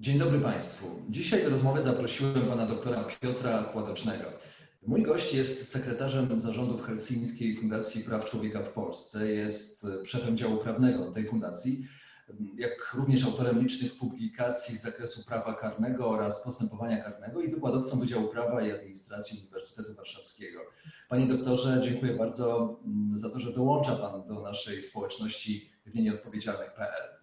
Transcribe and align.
Dzień 0.00 0.18
dobry 0.18 0.38
Państwu. 0.38 0.86
Dzisiaj 1.08 1.44
do 1.44 1.50
rozmowy 1.50 1.82
zaprosiłem 1.82 2.42
pana 2.42 2.66
doktora 2.66 3.04
Piotra 3.20 3.64
Kładacznego. 3.64 4.24
Mój 4.86 5.02
gość 5.02 5.34
jest 5.34 5.68
sekretarzem 5.68 6.40
zarządu 6.40 6.78
Helsińskiej 6.78 7.56
Fundacji 7.56 8.04
Praw 8.04 8.24
Człowieka 8.24 8.62
w 8.62 8.72
Polsce, 8.72 9.32
jest 9.32 9.86
szefem 10.04 10.36
działu 10.36 10.56
prawnego 10.56 11.12
tej 11.12 11.26
fundacji, 11.26 11.88
jak 12.56 12.92
również 12.94 13.24
autorem 13.24 13.62
licznych 13.62 13.96
publikacji 13.96 14.76
z 14.76 14.82
zakresu 14.82 15.24
prawa 15.28 15.54
karnego 15.54 16.10
oraz 16.10 16.44
postępowania 16.44 17.04
karnego 17.04 17.40
i 17.40 17.50
wykładowcą 17.50 17.98
Wydziału 17.98 18.28
Prawa 18.28 18.62
i 18.62 18.72
Administracji 18.72 19.38
Uniwersytetu 19.40 19.94
Warszawskiego. 19.94 20.60
Panie 21.08 21.26
doktorze, 21.26 21.80
dziękuję 21.84 22.14
bardzo 22.14 22.76
za 23.14 23.30
to, 23.30 23.38
że 23.38 23.52
dołącza 23.52 23.96
Pan 23.96 24.28
do 24.28 24.40
naszej 24.40 24.82
społeczności 24.82 25.70
w 25.86 25.94
nieodpowiedzialnych.pl. 25.94 27.19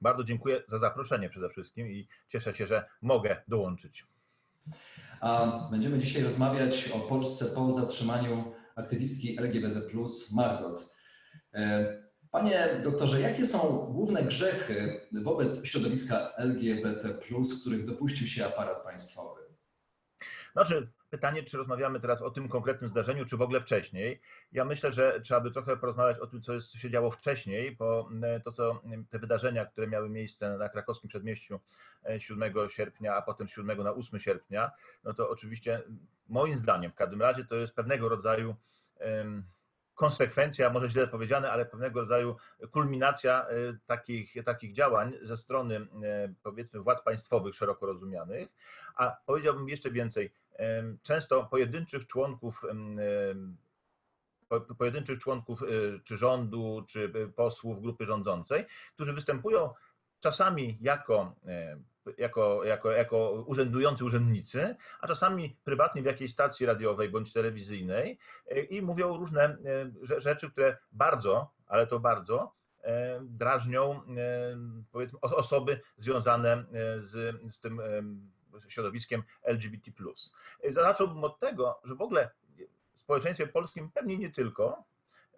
Bardzo 0.00 0.24
dziękuję 0.24 0.62
za 0.68 0.78
zaproszenie 0.78 1.30
przede 1.30 1.48
wszystkim 1.48 1.88
i 1.88 2.08
cieszę 2.28 2.54
się, 2.54 2.66
że 2.66 2.84
mogę 3.02 3.42
dołączyć. 3.48 4.06
A 5.20 5.60
będziemy 5.70 5.98
dzisiaj 5.98 6.22
rozmawiać 6.22 6.88
o 6.88 6.98
Polsce 7.00 7.46
po 7.54 7.72
zatrzymaniu 7.72 8.52
aktywistki 8.76 9.38
LGBT, 9.38 9.80
Margot. 10.36 10.94
E, 11.54 11.86
panie 12.30 12.80
doktorze, 12.84 13.20
jakie 13.20 13.44
są 13.44 13.58
główne 13.92 14.22
grzechy 14.22 15.00
wobec 15.22 15.64
środowiska 15.64 16.32
LGBT, 16.36 17.18
których 17.60 17.86
dopuścił 17.86 18.26
się 18.26 18.46
aparat 18.46 18.84
państwowy? 18.84 19.37
Znaczy, 20.58 20.88
pytanie, 21.10 21.42
czy 21.42 21.56
rozmawiamy 21.56 22.00
teraz 22.00 22.22
o 22.22 22.30
tym 22.30 22.48
konkretnym 22.48 22.90
zdarzeniu, 22.90 23.24
czy 23.24 23.36
w 23.36 23.42
ogóle 23.42 23.60
wcześniej. 23.60 24.20
Ja 24.52 24.64
myślę, 24.64 24.92
że 24.92 25.20
trzeba 25.20 25.40
by 25.40 25.50
trochę 25.50 25.76
porozmawiać 25.76 26.18
o 26.18 26.26
tym, 26.26 26.42
co, 26.42 26.54
jest, 26.54 26.70
co 26.70 26.78
się 26.78 26.90
działo 26.90 27.10
wcześniej, 27.10 27.76
bo 27.76 28.10
e, 28.22 28.40
to, 28.40 28.52
co 28.52 28.82
te 29.10 29.18
wydarzenia, 29.18 29.66
które 29.66 29.86
miały 29.86 30.08
miejsce 30.08 30.58
na 30.58 30.68
krakowskim 30.68 31.08
przedmieściu 31.08 31.60
7 32.18 32.58
e, 32.58 32.70
sierpnia, 32.70 33.14
a 33.14 33.22
potem 33.22 33.48
7 33.48 33.82
na 33.82 33.94
8 33.94 34.20
sierpnia, 34.20 34.70
no 35.04 35.14
to 35.14 35.30
oczywiście 35.30 35.82
moim 36.28 36.54
zdaniem 36.54 36.92
w 36.92 36.94
każdym 36.94 37.22
razie 37.22 37.44
to 37.44 37.54
jest 37.56 37.74
pewnego 37.74 38.08
rodzaju 38.08 38.56
konsekwencja, 39.94 40.70
może 40.70 40.90
źle 40.90 41.08
powiedziane, 41.08 41.52
ale 41.52 41.66
pewnego 41.66 42.00
rodzaju 42.00 42.36
kulminacja 42.70 43.46
e, 43.48 43.54
takich, 43.86 44.44
takich 44.44 44.72
działań 44.72 45.12
ze 45.22 45.36
strony 45.36 45.86
powiedzmy 46.42 46.80
władz 46.80 47.02
państwowych 47.02 47.54
szeroko 47.54 47.86
rozumianych, 47.86 48.48
a 48.96 49.16
powiedziałbym 49.26 49.68
jeszcze 49.68 49.90
więcej, 49.90 50.32
często 51.02 51.44
pojedynczych 51.44 52.06
członków 52.06 52.62
pojedynczych 54.78 55.18
członków 55.18 55.62
y, 55.62 56.00
czy 56.04 56.16
rządu, 56.16 56.84
czy 56.88 57.12
y, 57.16 57.32
posłów 57.36 57.82
grupy 57.82 58.06
rządzącej, 58.06 58.64
którzy 58.94 59.12
występują 59.12 59.74
czasami 60.20 60.78
jako, 60.80 61.36
jako, 62.18 62.64
jako, 62.64 62.92
jako 62.92 63.44
urzędujący 63.46 64.04
urzędnicy, 64.04 64.76
a 65.00 65.06
czasami 65.06 65.56
prywatnie 65.64 66.02
w 66.02 66.04
jakiejś 66.04 66.32
stacji 66.32 66.66
radiowej 66.66 67.08
bądź 67.08 67.32
telewizyjnej 67.32 68.18
i 68.70 68.82
mówią 68.82 69.16
różne 69.16 69.56
rzeczy, 70.02 70.50
które 70.50 70.76
bardzo, 70.92 71.50
ale 71.66 71.86
to 71.86 72.00
bardzo 72.00 72.54
drażnią 73.22 74.00
powiedzmy 74.92 75.20
osoby 75.20 75.80
związane 75.96 76.64
z, 76.98 77.36
z 77.54 77.60
tym 77.60 77.80
środowiskiem 78.68 79.22
LGBT. 79.42 79.90
Zacząłbym 80.70 81.24
od 81.24 81.38
tego, 81.38 81.80
że 81.84 81.94
w 81.94 82.02
ogóle 82.02 82.30
w 82.92 83.00
społeczeństwie 83.00 83.46
polskim, 83.46 83.90
pewnie 83.90 84.18
nie 84.18 84.30
tylko, 84.30 84.84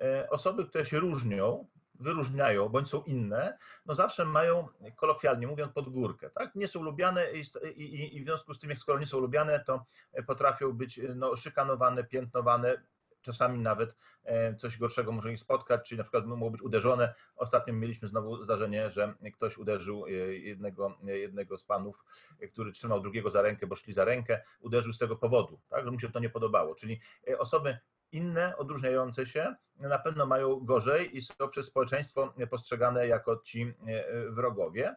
e, 0.00 0.31
osoby, 0.31 0.66
które 0.66 0.86
się 0.86 0.98
różnią, 0.98 1.66
wyróżniają 1.94 2.69
bądź 2.69 2.88
są 2.88 3.03
inne, 3.03 3.59
no 3.86 3.94
zawsze 3.94 4.25
mają, 4.25 4.69
kolokwialnie 4.97 5.47
mówiąc, 5.47 5.72
podgórkę. 5.72 6.30
Tak? 6.30 6.54
Nie 6.54 6.69
są 6.69 6.82
lubiane 6.82 7.26
i, 7.32 7.42
i, 7.82 8.16
i 8.16 8.20
w 8.20 8.25
związku 8.25 8.54
z 8.54 8.59
tym, 8.59 8.70
jak 8.70 8.78
skoro 8.78 8.98
nie 8.98 9.06
są 9.06 9.20
lubiane, 9.20 9.64
to 9.64 9.86
potrafią 10.26 10.72
być 10.72 11.00
no, 11.14 11.36
szykanowane, 11.36 12.04
piętnowane, 12.04 12.82
czasami 13.22 13.58
nawet 13.58 13.97
e, 14.25 14.54
coś 14.54 14.78
gorszego 14.78 15.12
może 15.12 15.32
ich 15.32 15.41
spotkać, 15.41 15.88
czyli 15.88 15.98
na 15.98 16.04
przykład 16.04 16.26
mogą 16.26 16.50
być 16.50 16.62
uderzone. 16.62 17.14
Ostatnio 17.36 17.75
mieliśmy 17.75 18.08
znowu 18.08 18.42
zdarzenie, 18.42 18.91
że 18.91 19.14
ktoś 19.34 19.58
uderzył 19.58 20.06
e, 20.06 20.10
jednego, 20.36 20.98
jednego 21.03 21.59
z 21.59 21.64
panów, 21.64 22.04
który 22.53 22.72
trzymał 22.72 23.00
drugiego 23.00 23.30
za 23.30 23.42
rękę, 23.42 23.66
bo 23.66 23.76
szli 23.76 23.92
za 23.92 24.04
rękę, 24.04 24.42
uderzył 24.60 24.92
z 24.92 24.98
tego 24.98 25.16
powodu, 25.16 25.60
tak, 25.69 25.84
że 25.84 25.91
mu 25.91 26.00
się 26.00 26.12
to 26.12 26.20
nie 26.20 26.30
podobało. 26.30 26.75
Czyli 26.75 27.00
e, 27.28 27.38
osoby 27.38 27.78
inne, 28.12 28.56
odróżniające 28.56 29.26
się, 29.26 29.54
na 29.88 29.98
pewno 29.98 30.26
mają 30.26 30.60
gorzej 30.60 31.16
i 31.16 31.22
są 31.22 31.48
przez 31.48 31.66
społeczeństwo 31.66 32.34
postrzegane 32.50 33.06
jako 33.06 33.37
ci 33.37 33.75
e, 33.87 34.31
wrogowie. 34.31 34.97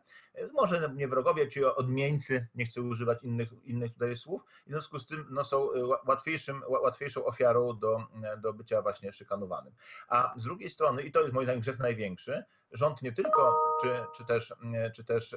Może 0.54 0.92
nie 0.96 1.08
wrogowie, 1.08 1.48
ci 1.48 1.66
odmieńcy, 1.66 2.48
nie 2.56 2.66
chcę 2.66 2.82
używać 2.82 3.24
innych, 3.24 3.50
innych 3.64 3.94
tutaj 3.94 4.18
słów, 4.18 4.42
w 4.68 4.70
związku 4.70 5.00
z 5.00 5.08
tym 5.08 5.26
no, 5.30 5.46
są 5.46 5.70
łatwiejszym, 6.08 6.62
łatwiejszą 6.68 7.26
ofiarą 7.26 7.80
do, 7.80 8.08
do 8.38 8.54
bycia 8.54 8.82
właśnie 8.82 9.14
szykanowanym. 9.14 9.74
A 10.08 10.34
z 10.36 10.44
drugiej 10.44 10.70
strony, 10.70 11.04
i 11.04 11.12
to 11.12 11.22
jest 11.22 11.34
moim 11.34 11.46
zdaniem 11.46 11.62
grzech 11.62 11.80
największy, 11.80 12.44
rząd 12.72 13.02
nie 13.02 13.12
tylko, 13.12 13.58
czy, 13.82 14.00
czy 14.18 14.26
też, 14.26 14.54
czy 14.96 15.04
też 15.04 15.32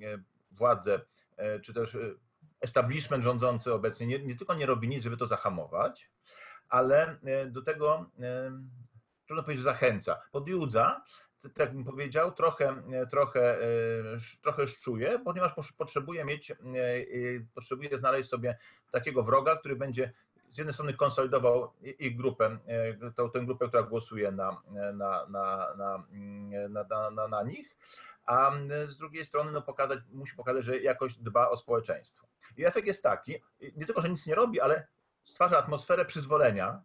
yy, 0.00 0.22
władze, 0.52 1.00
e, 1.36 1.60
czy 1.60 1.74
też 1.74 1.96
establishment 2.60 3.24
rządzący 3.24 3.74
obecnie 3.74 4.06
nie, 4.06 4.18
nie 4.18 4.36
tylko 4.36 4.54
nie 4.54 4.66
robi 4.66 4.88
nic, 4.88 5.04
żeby 5.04 5.16
to 5.16 5.26
zahamować, 5.26 6.10
ale 6.72 7.18
e, 7.24 7.46
do 7.46 7.62
tego, 7.62 8.06
e, 8.20 8.52
trudno 9.26 9.42
powiedzieć, 9.42 9.64
zachęca. 9.64 10.22
Podjudza, 10.32 11.02
tak 11.54 11.72
bym 11.72 11.84
powiedział, 11.84 12.32
trochę, 12.32 12.82
e, 12.92 13.06
trochę, 13.06 13.58
trochę 14.42 14.66
szczuje, 14.66 15.18
ponieważ 15.18 15.72
potrzebuje 15.72 16.24
mieć, 16.24 16.52
potrzebuje 17.54 17.98
znaleźć 17.98 18.28
sobie 18.28 18.58
takiego 18.90 19.22
wroga, 19.22 19.56
który 19.56 19.76
będzie 19.76 20.12
z 20.50 20.58
jednej 20.58 20.74
strony 20.74 20.94
konsolidował 20.94 21.72
ich 21.82 22.16
grupę, 22.16 22.58
tą, 23.16 23.30
tę 23.30 23.40
grupę, 23.40 23.68
która 23.68 23.82
głosuje 23.82 24.32
na, 24.32 24.62
na, 24.94 25.26
na, 25.26 25.74
na, 25.76 27.10
na, 27.10 27.28
na, 27.28 27.42
nich, 27.42 27.76
a 28.26 28.52
z 28.86 28.98
drugiej 28.98 29.24
strony 29.24 29.52
no 29.52 29.62
pokazać, 29.62 30.00
musi 30.12 30.36
pokazać, 30.36 30.64
że 30.64 30.78
jakoś 30.78 31.14
dba 31.14 31.48
o 31.48 31.56
społeczeństwo. 31.56 32.26
I 32.56 32.64
efekt 32.64 32.86
jest 32.86 33.02
taki, 33.02 33.42
nie 33.76 33.86
tylko, 33.86 34.02
że 34.02 34.08
nic 34.08 34.26
nie 34.26 34.34
robi, 34.34 34.60
ale 34.60 34.86
stwarza 35.24 35.58
atmosferę 35.58 36.04
przyzwolenia 36.04 36.82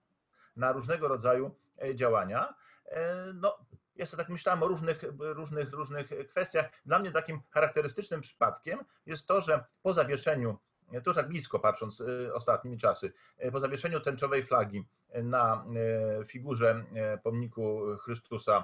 na 0.56 0.72
różnego 0.72 1.08
rodzaju 1.08 1.56
e, 1.82 1.96
działania. 1.96 2.54
E, 2.86 3.16
no, 3.34 3.58
ja 3.96 4.06
sobie 4.06 4.24
tak 4.24 4.30
myślałem 4.30 4.64
o 4.64 4.68
różnych, 4.68 5.04
różnych, 5.20 5.72
różnych 5.72 6.10
kwestiach. 6.30 6.70
Dla 6.86 7.00
mnie 7.00 7.12
takim 7.12 7.42
charakterystycznym 7.50 8.22
przypadkiem 8.22 8.80
jest 9.06 9.28
to, 9.28 9.42
że 9.42 9.64
po 9.82 9.94
zawieszeniu, 9.94 10.58
to 10.92 11.10
już 11.10 11.16
tak 11.16 11.28
blisko 11.28 11.60
patrząc 11.60 12.02
e, 12.02 12.34
ostatnimi 12.34 12.78
czasy, 12.78 13.14
po 13.52 13.60
zawieszeniu 13.60 14.00
tęczowej 14.00 14.44
flagi 14.44 14.86
na 15.24 15.66
figurze 16.28 16.84
pomniku 17.24 17.82
Chrystusa 18.04 18.64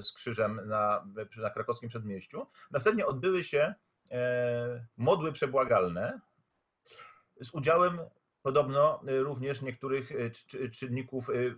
z 0.00 0.12
krzyżem 0.12 0.60
na, 0.64 1.04
na 1.36 1.50
krakowskim 1.50 1.88
przedmieściu, 1.88 2.46
następnie 2.70 3.06
odbyły 3.06 3.44
się 3.44 3.74
modły 4.96 5.32
przebłagalne 5.32 6.20
z 7.40 7.50
udziałem 7.52 8.00
podobno 8.46 9.00
y, 9.08 9.22
również 9.22 9.62
niektórych 9.62 10.10
y, 10.12 10.70
czynników 10.70 11.30
y, 11.30 11.56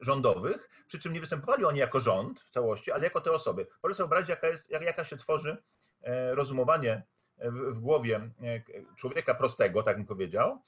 rządowych, 0.00 0.70
przy 0.86 0.98
czym 0.98 1.12
nie 1.12 1.20
występowali 1.20 1.64
oni 1.64 1.78
jako 1.78 2.00
rząd 2.00 2.40
w 2.40 2.50
całości, 2.50 2.92
ale 2.92 3.04
jako 3.04 3.20
te 3.20 3.32
osoby. 3.32 3.66
Proszę 3.82 3.94
sobie 3.94 4.04
wyobrazić, 4.08 4.28
jaka, 4.28 4.48
jest, 4.48 4.70
jaka 4.70 5.04
się 5.04 5.16
tworzy 5.16 5.56
e, 6.02 6.34
rozumowanie 6.34 7.02
w, 7.38 7.78
głowie 7.78 8.30
e, 8.42 8.62
człowieka 8.96 9.34
prostego, 9.34 9.82
tak 9.82 9.96
bym 9.96 10.06
powiedział, 10.06 10.62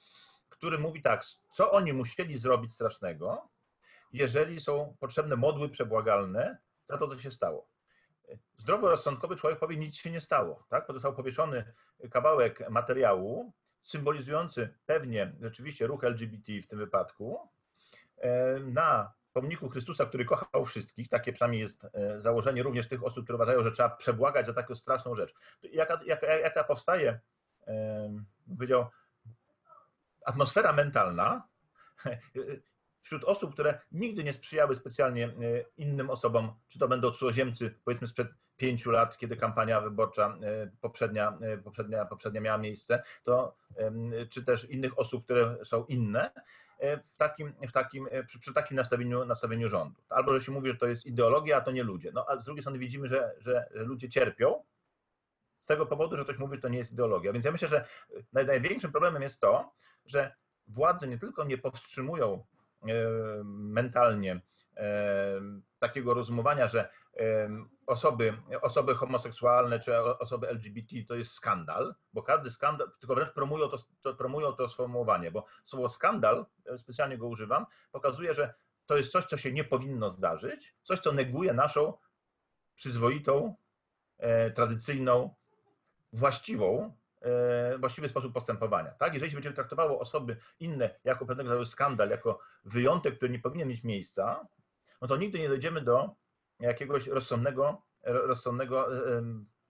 który 0.49 0.79
mówi 0.79 1.03
tak, 1.03 1.25
co 1.55 1.71
oni 1.71 1.93
musieli 1.93 2.39
zrobić 2.39 2.75
strasznego, 2.75 3.49
jeżeli 4.13 4.61
są 4.61 4.97
potrzebne 5.01 5.37
modły 5.37 5.69
przebłagalne 5.69 6.59
za 6.85 6.99
to, 6.99 7.09
co 7.09 7.19
się 7.19 7.31
stało. 7.31 7.69
Zdroworozsądkowy 8.57 9.37
człowiek 9.37 9.59
powie, 9.59 9.77
nic 9.77 9.97
się 9.97 10.11
nie 10.11 10.21
stało. 10.21 10.65
Tak? 10.69 10.87
Został 10.89 11.15
powieszony 11.15 11.73
kawałek 12.11 12.71
materiału, 12.71 13.53
symbolizujący 13.83 14.75
pewnie 14.87 15.33
rzeczywiście 15.41 15.87
ruch 15.87 16.05
LGBT 16.05 16.53
w 16.63 16.67
tym 16.67 16.79
wypadku, 16.79 17.49
e, 18.17 18.59
na 18.61 19.13
pomniku 19.33 19.69
Chrystusa, 19.69 20.07
który 20.07 20.25
kochał 20.25 20.65
wszystkich, 20.65 21.09
takie 21.09 21.33
przynajmniej 21.33 21.61
jest 21.61 21.85
e, 21.85 22.21
założenie 22.21 22.63
również 22.63 22.89
tych 22.89 23.05
osób, 23.05 23.25
które 23.25 23.37
uważają, 23.37 23.63
że 23.63 23.73
trzeba 23.73 23.89
przebłagać 23.89 24.47
za 24.47 24.53
taką 24.53 24.75
straszną 24.75 25.15
rzecz. 25.15 25.35
Jaka, 25.63 25.99
jaka, 26.07 26.27
jaka 26.27 26.65
powstaje, 26.65 27.21
bym 28.47 28.57
powiedział, 28.57 28.87
atmosfera 30.25 30.73
mentalna 30.73 31.49
wśród 33.03 33.25
osób, 33.25 33.53
które 33.53 33.81
nigdy 33.93 34.25
nie 34.25 34.33
sprzyjały 34.33 34.77
specjalnie 34.77 35.27
e, 35.27 35.33
innym 35.77 36.11
osobom, 36.11 36.53
czy 36.69 36.79
to 36.79 36.89
będą 36.89 37.11
cudzoziemcy, 37.11 37.75
powiedzmy 37.85 38.09
sprzed 38.09 38.29
pięciu 38.57 38.91
lat, 38.91 39.19
kiedy 39.19 39.37
kampania 39.37 39.81
wyborcza 39.81 40.39
e, 40.43 40.71
poprzednia, 40.81 41.39
poprzednia, 41.65 42.05
poprzednia 42.05 42.41
miała 42.41 42.59
miejsce, 42.59 43.03
to, 43.23 43.57
czy 44.31 44.45
też 44.45 44.71
innych 44.71 44.99
osób, 44.99 45.25
które 45.25 45.57
są 45.65 45.85
inne, 45.85 46.31
w 46.81 47.17
takim, 47.17 47.53
w 47.69 47.73
takim, 47.73 48.09
przy, 48.27 48.41
przy, 48.41 48.55
takim 48.55 48.77
nastawieniu, 48.77 49.25
nastawieniu 49.25 49.69
rządu. 49.69 50.01
Albo 50.09 50.35
że 50.35 50.45
się 50.47 50.53
mówi, 50.53 50.69
że 50.69 50.77
to 50.77 50.87
jest 50.87 51.07
ideologia, 51.07 51.57
a 51.57 51.61
to 51.61 51.71
nie 51.71 51.83
ludzie. 51.83 52.11
No 52.15 52.25
a 52.29 52.39
z 52.39 52.45
drugiej 52.45 52.63
strony 52.63 52.79
widzimy, 52.79 53.09
że, 53.09 53.35
że 53.39 53.69
ludzie 53.73 54.09
cierpią 54.09 54.65
z 55.63 55.67
tego 55.67 55.87
powodu, 55.87 56.17
że 56.17 56.25
ktoś 56.25 56.39
mówi, 56.39 56.57
że 56.57 56.63
to 56.63 56.69
nie 56.69 56.79
jest 56.79 56.93
ideologia. 56.93 57.33
Więc 57.33 57.45
ja 57.45 57.53
myślę, 57.53 57.69
że 57.69 57.85
największym 58.33 58.93
problemem 58.93 59.23
jest 59.23 59.41
to, 59.41 59.73
że 60.07 60.35
władze 60.67 61.09
nie 61.09 61.19
tylko 61.19 61.45
nie 61.45 61.59
powstrzymują 61.59 62.35
e, 62.35 62.52
mentalnie 63.45 64.41
e, 64.77 65.41
takiego 65.79 66.15
rozumowania, 66.15 66.69
że 66.69 66.89
osoby, 67.87 68.35
osoby 68.63 68.95
homoseksualne 68.95 69.81
czy 69.81 69.99
osoby 69.99 70.49
LGBT 70.49 70.97
to 71.09 71.15
jest 71.15 71.33
skandal, 71.33 71.95
bo 72.13 72.23
każdy 72.23 72.51
skandal, 72.51 72.91
tylko 73.01 73.15
wręcz 73.15 73.33
promują 73.33 73.69
to, 73.69 73.77
to, 74.03 74.15
promują 74.15 74.53
to 74.53 74.69
sformułowanie, 74.69 75.31
bo 75.31 75.45
słowo 75.65 75.89
skandal, 75.89 76.47
e, 76.67 76.79
specjalnie 76.79 77.19
go 77.19 77.29
używam, 77.29 77.67
pokazuje, 77.93 78.35
że 78.35 78.55
to 78.87 78.97
jest 78.97 79.13
coś, 79.13 79.25
co 79.25 79.37
się 79.37 79.53
nie 79.53 79.65
powinno 79.65 80.11
zdarzyć, 80.11 80.75
coś, 80.83 80.99
co 81.01 81.13
neguje 81.13 81.53
naszą 81.53 81.99
przyzwoitą, 82.75 83.55
e, 84.19 84.51
tradycyjną, 84.51 85.35
właściwą, 86.13 86.85
e, 86.85 86.93
właściwy 87.79 88.09
sposób 88.09 88.33
postępowania. 88.33 88.91
Tak? 88.91 89.15
Jeżeli 89.15 89.31
się 89.31 89.37
będzie 89.37 89.53
traktowało 89.53 89.99
osoby 89.99 90.37
inne 90.61 90.91
jako 91.05 91.27
pewnego 91.27 91.49
rodzaju 91.49 91.67
skandal, 91.67 92.11
jako 92.11 92.39
wyjątek, 92.65 93.17
który 93.17 93.33
nie 93.33 93.39
powinien 93.39 93.69
mieć 93.69 93.85
miejsca, 93.85 94.47
no 95.03 95.09
to 95.09 95.17
nigdy 95.17 95.39
nie 95.39 95.49
dojdziemy 95.49 95.81
do 95.81 96.11
jakiegoś 96.61 97.07
rozsądnego, 97.07 97.83
rozsądnego 98.05 98.89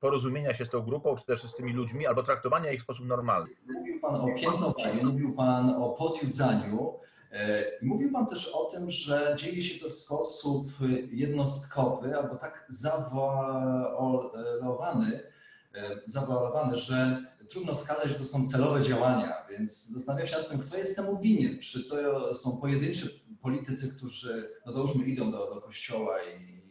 porozumienia 0.03 0.55
się 0.55 0.67
z 0.67 0.71
tą 0.71 0.81
grupą, 0.81 1.17
czy 1.17 1.25
też 1.25 1.43
z 1.43 1.55
tymi 1.55 1.73
ludźmi, 1.73 2.07
albo 2.07 2.23
traktowania 2.23 2.73
ich 2.73 2.81
w 2.81 2.83
sposób 2.83 3.07
normalny. 3.07 3.51
Mówił 3.79 4.01
Pan 4.01 4.15
o 4.15 4.27
piętnowaniu, 4.27 5.05
mówił 5.05 5.35
Pan 5.35 5.71
o 5.71 5.91
podjudzaniu. 5.91 6.95
E, 7.33 7.65
mówił 7.83 8.13
Pan 8.13 8.27
też 8.27 8.53
o 8.55 8.65
tym, 8.65 8.91
że 8.91 9.37
dzieje 9.39 9.63
się 9.63 9.85
to 9.85 9.91
w 9.91 9.93
sposób 9.93 10.67
jednostkowy 11.11 12.19
albo 12.19 12.37
tak 12.37 12.67
zawoalowany, 12.69 15.32
e, 15.75 16.01
zawoalowany, 16.07 16.77
że 16.77 17.23
trudno 17.49 17.75
wskazać, 17.75 18.09
że 18.09 18.15
to 18.15 18.25
są 18.25 18.49
celowe 18.49 18.83
działania, 18.83 19.47
więc 19.51 19.87
zastanawiam 19.87 20.29
się 20.29 20.37
nad 20.37 20.49
tym, 20.49 20.59
kto 20.59 20.77
jest 20.77 20.97
temu 20.97 21.21
winien. 21.21 21.59
Czy 21.59 21.85
to 21.85 22.35
są 22.35 22.57
pojedynczy 22.57 23.21
politycy, 23.43 23.97
którzy, 23.97 24.51
no 24.67 24.73
załóżmy, 24.73 25.05
idą 25.05 25.31
do, 25.31 25.55
do 25.55 25.61
kościoła 25.61 26.23
i 26.23 26.63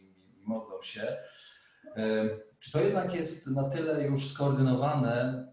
modlą 0.44 0.82
się. 0.82 1.16
E, 1.96 2.28
czy 2.58 2.72
to 2.72 2.80
jednak 2.80 3.14
jest 3.14 3.46
na 3.46 3.64
tyle 3.64 4.04
już 4.04 4.28
skoordynowane 4.28 5.46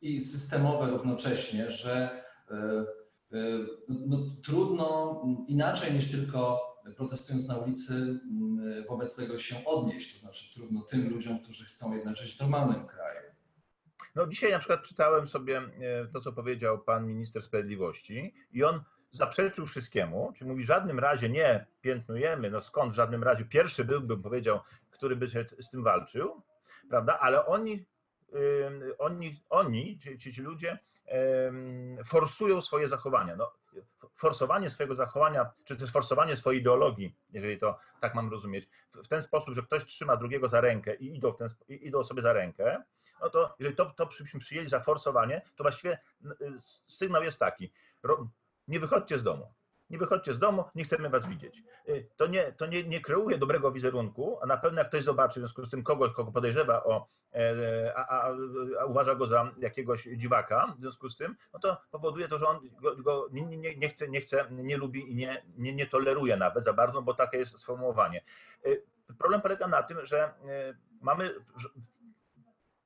i 0.00 0.20
systemowe 0.20 0.90
równocześnie, 0.90 1.70
że 1.70 2.22
e, 2.50 2.54
e, 2.54 3.58
no, 3.88 4.18
trudno 4.44 5.22
inaczej 5.48 5.92
niż 5.92 6.10
tylko 6.10 6.60
protestując 6.96 7.48
na 7.48 7.56
ulicy 7.56 8.20
wobec 8.88 9.16
tego 9.16 9.38
się 9.38 9.64
odnieść, 9.64 10.14
to 10.14 10.20
znaczy 10.20 10.54
trudno 10.54 10.82
tym 10.82 11.10
ludziom, 11.10 11.38
którzy 11.38 11.64
chcą 11.64 11.94
jednak 11.94 12.16
żyć 12.16 12.36
w 12.36 12.40
normalnym 12.40 12.86
kraju. 12.86 13.20
No 14.14 14.26
dzisiaj 14.26 14.50
na 14.50 14.58
przykład 14.58 14.82
czytałem 14.82 15.28
sobie 15.28 15.62
to, 16.12 16.20
co 16.20 16.32
powiedział 16.32 16.78
pan 16.78 17.06
minister 17.06 17.42
sprawiedliwości 17.42 18.34
i 18.52 18.64
on 18.64 18.80
zaprzeczył 19.10 19.66
wszystkiemu, 19.66 20.32
czyli 20.36 20.50
mówi 20.50 20.64
w 20.64 20.66
żadnym 20.66 20.98
razie 20.98 21.28
nie 21.28 21.66
piętnujemy, 21.80 22.50
no 22.50 22.60
skąd 22.60 22.92
w 22.92 22.96
żadnym 22.96 23.22
razie, 23.22 23.44
pierwszy 23.44 23.84
byłbym 23.84 24.22
powiedział, 24.22 24.60
który 24.90 25.16
by 25.16 25.28
z 25.60 25.70
tym 25.70 25.82
walczył, 25.82 26.42
prawda, 26.88 27.18
ale 27.18 27.46
oni, 27.46 27.86
oni, 28.98 29.44
oni 29.50 29.98
ci, 29.98 30.32
ci 30.32 30.42
ludzie 30.42 30.78
forsują 32.04 32.62
swoje 32.62 32.88
zachowania. 32.88 33.36
No, 33.36 33.52
forsowanie 34.16 34.70
swojego 34.70 34.94
zachowania, 34.94 35.50
czy 35.64 35.76
też 35.76 35.92
forsowanie 35.92 36.36
swojej 36.36 36.60
ideologii, 36.60 37.16
jeżeli 37.32 37.58
to 37.58 37.78
tak 38.00 38.14
mam 38.14 38.30
rozumieć, 38.30 38.68
w 39.04 39.08
ten 39.08 39.22
sposób, 39.22 39.54
że 39.54 39.62
ktoś 39.62 39.84
trzyma 39.84 40.16
drugiego 40.16 40.48
za 40.48 40.60
rękę 40.60 40.94
i 40.94 41.16
idą, 41.16 41.32
w 41.32 41.36
ten, 41.36 41.48
idą 41.68 42.04
sobie 42.04 42.22
za 42.22 42.32
rękę, 42.32 42.82
no 43.20 43.30
to 43.30 43.54
jeżeli 43.58 43.76
to, 43.76 43.90
to 43.90 44.06
byśmy 44.06 44.40
przyjęli 44.40 44.68
za 44.68 44.80
forsowanie, 44.80 45.42
to 45.56 45.64
właściwie 45.64 45.98
sygnał 46.86 47.22
jest 47.22 47.38
taki, 47.38 47.72
nie 48.68 48.80
wychodźcie 48.80 49.18
z 49.18 49.22
domu. 49.22 49.54
Nie 49.92 49.98
wychodźcie 49.98 50.34
z 50.34 50.38
domu, 50.38 50.64
nie 50.74 50.84
chcemy 50.84 51.08
was 51.10 51.26
widzieć. 51.26 51.62
Y, 51.88 52.08
to 52.16 52.26
nie, 52.26 52.52
to 52.52 52.66
nie, 52.66 52.84
nie 52.84 53.00
kreuje 53.00 53.38
dobrego 53.38 53.72
wizerunku, 53.72 54.38
a 54.42 54.46
na 54.46 54.56
pewno 54.56 54.78
jak 54.78 54.88
ktoś 54.88 55.04
zobaczy 55.04 55.40
w 55.40 55.42
związku 55.42 55.64
z 55.64 55.70
tym 55.70 55.82
kogoś, 55.82 56.12
kogo 56.12 56.32
podejrzewa 56.32 56.84
o, 56.84 57.08
e, 57.34 57.92
a, 57.96 58.08
a, 58.08 58.34
a 58.80 58.84
uważa 58.84 59.14
go 59.14 59.26
za 59.26 59.50
jakiegoś 59.58 60.08
dziwaka 60.16 60.74
w 60.78 60.80
związku 60.80 61.08
z 61.08 61.16
tym, 61.16 61.36
no 61.52 61.60
to 61.60 61.76
powoduje 61.90 62.28
to, 62.28 62.38
że 62.38 62.46
on 62.46 62.60
go, 62.80 62.96
go 62.96 63.28
nie, 63.32 63.42
nie, 63.56 63.76
nie, 63.76 63.88
chce, 63.88 64.08
nie 64.08 64.20
chce, 64.20 64.46
nie 64.50 64.76
lubi 64.76 65.12
i 65.12 65.14
nie, 65.14 65.44
nie, 65.56 65.72
nie 65.74 65.86
toleruje 65.86 66.36
nawet 66.36 66.64
za 66.64 66.72
bardzo, 66.72 67.02
bo 67.02 67.14
takie 67.14 67.38
jest 67.38 67.58
sformułowanie. 67.58 68.22
Y, 68.66 68.84
problem 69.18 69.40
polega 69.40 69.68
na 69.68 69.82
tym, 69.82 70.06
że 70.06 70.34
y, 70.70 70.76
mamy 71.00 71.34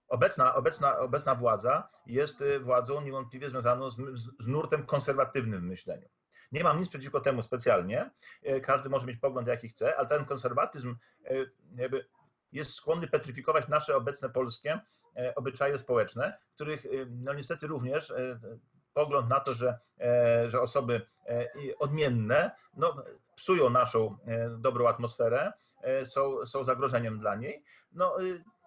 Obecna, 0.09 0.55
obecna, 0.55 0.99
obecna 0.99 1.35
władza 1.35 1.88
jest 2.06 2.44
władzą 2.61 3.00
niewątpliwie 3.00 3.49
związaną 3.49 3.91
z, 3.91 3.97
z 4.38 4.47
nurtem 4.47 4.87
konserwatywnym 4.87 5.61
w 5.61 5.64
myśleniu. 5.64 6.09
Nie 6.52 6.64
mam 6.64 6.81
nic 6.81 6.88
przeciwko 6.88 7.20
temu 7.20 7.43
specjalnie. 7.43 8.10
Y, 8.48 8.60
każdy 8.60 8.88
może 8.88 9.06
mieć 9.06 9.20
pogląd, 9.20 9.48
jaki 9.48 9.69
chce, 9.69 9.96
ale 9.96 10.08
ten 10.08 10.25
konserwatyzm 10.25 10.96
y, 11.31 11.50
jest 12.52 12.75
skłonny 12.75 13.08
petryfikować 13.08 13.69
nasze 13.69 13.96
obecne 13.96 14.28
polskie 14.31 14.81
obyczaje 15.34 15.78
społeczne, 15.78 16.38
których 16.54 16.87
no 17.25 17.34
niestety 17.34 17.66
również 17.66 18.12
pogląd 18.94 19.28
na 19.28 19.40
to, 19.40 19.52
że, 19.52 19.78
że 20.48 20.60
osoby 20.60 21.06
odmienne 21.78 22.50
no, 22.76 22.96
psują 23.37 23.70
naszą 23.70 24.19
dobrą 24.58 24.88
atmosferę, 24.88 25.52
są, 26.04 26.46
są 26.46 26.64
zagrożeniem 26.64 27.18
dla 27.18 27.35
niej. 27.35 27.64
No, 27.92 28.16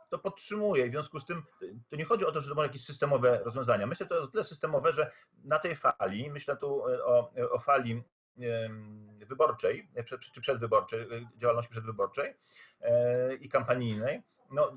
to 0.10 0.20
podtrzymuje. 0.20 0.88
W 0.88 0.92
związku 0.92 1.20
z 1.20 1.26
tym 1.26 1.44
to 1.90 1.96
nie 1.96 2.06
chodzi 2.06 2.26
o 2.26 2.32
to, 2.32 2.42
że 2.42 2.50
to 2.50 2.56
będą 2.56 2.68
jakieś 2.68 2.86
systemowe 2.86 3.42
rozwiązania. 3.44 3.88
Myślę, 3.88 4.06
że 4.06 4.10
to 4.10 4.20
jest 4.20 4.32
tyle 4.32 4.44
systemowe, 4.44 4.94
że 4.94 5.12
na 5.44 5.60
tej 5.60 5.76
fali, 5.76 6.30
myślę 6.32 6.58
tu 6.58 6.88
e, 6.88 7.06
o, 7.06 7.32
o 7.52 7.60
fali 7.60 8.04
wyborczej, 9.28 9.90
czy 10.34 10.42
przedwyborczej, 10.42 11.28
działalności 11.38 11.72
przedwyborczej 11.72 12.36
i 13.42 13.50
kampanijnej, 13.50 14.24
no, 14.52 14.72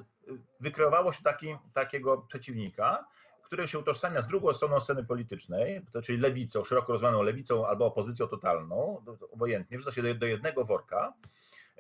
wykreowało 0.61 1.13
się 1.13 1.23
taki, 1.23 1.57
takiego 1.73 2.19
przeciwnika, 2.19 3.07
który 3.43 3.69
się 3.69 3.79
utożsamia 3.79 4.23
z 4.23 4.27
drugą 4.27 4.53
stroną 4.53 4.81
sceny 4.81 5.05
politycznej, 5.05 5.87
czyli 6.05 6.19
lewicą, 6.19 6.65
szeroko 6.65 6.93
rozumianą 6.93 7.23
lewicą 7.23 7.67
albo 7.67 7.87
opozycją 7.87 8.29
totalną, 8.29 9.05
obojętnie, 9.31 9.79
wrzuca 9.79 9.93
się 9.93 10.15
do 10.15 10.27
jednego 10.27 10.65
worka 10.65 11.13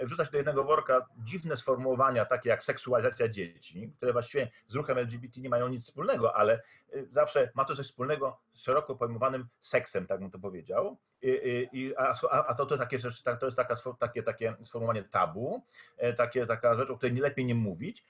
wrzucać 0.06 0.30
do 0.30 0.36
jednego 0.36 0.64
worka 0.64 1.06
dziwne 1.18 1.56
sformułowania, 1.56 2.24
takie 2.24 2.48
jak 2.48 2.62
seksualizacja 2.62 3.28
dzieci, 3.28 3.92
które 3.96 4.12
właściwie 4.12 4.50
z 4.66 4.74
ruchem 4.74 4.98
LGBT 4.98 5.40
nie 5.40 5.48
mają 5.48 5.68
nic 5.68 5.82
wspólnego, 5.82 6.36
ale 6.36 6.62
y, 6.94 7.08
zawsze 7.10 7.50
ma 7.54 7.64
to 7.64 7.76
coś 7.76 7.86
wspólnego 7.86 8.40
z 8.52 8.62
szeroko 8.62 8.96
pojmowanym 8.96 9.48
seksem, 9.60 10.06
tak 10.06 10.20
bym 10.20 10.30
to 10.30 10.38
powiedział. 10.38 10.98
I, 11.22 11.68
i, 11.72 11.96
a, 11.96 12.14
a 12.46 12.54
to, 12.54 12.66
to, 12.66 12.78
takie 12.78 12.98
rzeczy, 12.98 13.22
to 13.40 13.46
jest 13.46 13.56
taka, 13.56 13.74
takie, 13.98 14.22
takie 14.22 14.56
sformułowanie 14.62 15.04
tabu, 15.04 15.62
e, 15.96 16.12
takie, 16.12 16.46
taka 16.46 16.74
rzecz, 16.74 16.90
o 16.90 16.96
której 16.96 17.14
nie 17.14 17.22
lepiej 17.22 17.44
nie 17.44 17.54
mówić. 17.54 18.04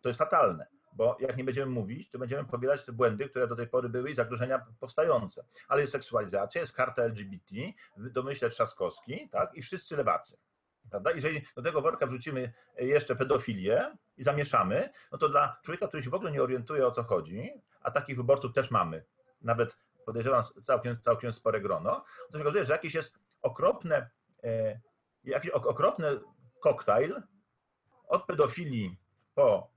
To 0.00 0.08
jest 0.08 0.18
fatalne 0.18 0.66
bo 0.92 1.16
jak 1.20 1.36
nie 1.36 1.44
będziemy 1.44 1.72
mówić, 1.72 2.10
to 2.10 2.18
będziemy 2.18 2.44
powielać 2.44 2.84
te 2.84 2.92
błędy, 2.92 3.28
które 3.28 3.48
do 3.48 3.56
tej 3.56 3.66
pory 3.66 3.88
były 3.88 4.10
i 4.10 4.14
zagrożenia 4.14 4.66
powstające. 4.80 5.44
Ale 5.68 5.80
jest 5.80 5.92
seksualizacja, 5.92 6.60
jest 6.60 6.72
karta 6.72 7.02
LGBT, 7.02 7.56
domyśle 7.96 8.50
Trzaskowski, 8.50 9.28
tak, 9.28 9.54
i 9.54 9.62
wszyscy 9.62 9.96
lewacy. 9.96 10.36
Prawda? 10.92 11.10
Jeżeli 11.10 11.42
do 11.56 11.62
tego 11.62 11.82
worka 11.82 12.06
wrzucimy 12.06 12.52
jeszcze 12.78 13.16
pedofilię 13.16 13.96
i 14.16 14.24
zamieszamy, 14.24 14.90
no 15.12 15.18
to 15.18 15.28
dla 15.28 15.60
człowieka, 15.62 15.88
który 15.88 16.02
się 16.02 16.10
w 16.10 16.14
ogóle 16.14 16.30
nie 16.32 16.42
orientuje 16.42 16.86
o 16.86 16.90
co 16.90 17.02
chodzi, 17.02 17.52
a 17.80 17.90
takich 17.90 18.16
wyborców 18.16 18.52
też 18.52 18.70
mamy, 18.70 19.04
nawet 19.42 19.78
podejrzewam 20.06 20.42
całkiem, 20.62 20.96
całkiem 20.96 21.32
spore 21.32 21.60
grono, 21.60 22.04
to 22.30 22.38
się 22.38 22.44
okazuje, 22.44 22.64
że 22.64 22.72
jakiś 22.72 22.94
jest 22.94 23.18
okropne, 23.42 24.10
e, 24.44 24.80
jakiś 25.24 25.50
okropny 25.50 26.06
koktajl 26.60 27.22
od 28.08 28.26
pedofilii 28.26 28.98
po, 29.34 29.70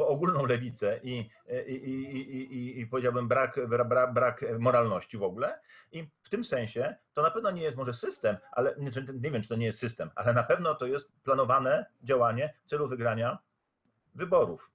po 0.00 0.08
ogólną 0.08 0.46
lewicę 0.46 1.00
i, 1.02 1.30
i, 1.66 1.72
i, 1.72 2.54
i, 2.54 2.80
i, 2.80 2.86
powiedziałbym 2.86 3.28
brak, 3.28 3.68
brak, 3.68 4.12
brak 4.12 4.44
moralności 4.58 5.18
w 5.18 5.22
ogóle. 5.22 5.60
I 5.92 6.08
w 6.22 6.28
tym 6.30 6.44
sensie 6.44 6.96
to 7.12 7.22
na 7.22 7.30
pewno 7.30 7.50
nie 7.50 7.62
jest 7.62 7.76
może 7.76 7.94
system, 7.94 8.36
ale 8.52 8.74
nie, 8.78 8.90
nie 9.20 9.30
wiem, 9.30 9.42
czy 9.42 9.48
to 9.48 9.56
nie 9.56 9.66
jest 9.66 9.78
system, 9.78 10.10
ale 10.14 10.32
na 10.34 10.42
pewno 10.42 10.74
to 10.74 10.86
jest 10.86 11.12
planowane 11.22 11.86
działanie 12.02 12.54
w 12.64 12.68
celu 12.68 12.88
wygrania 12.88 13.38
wyborów. 14.14 14.70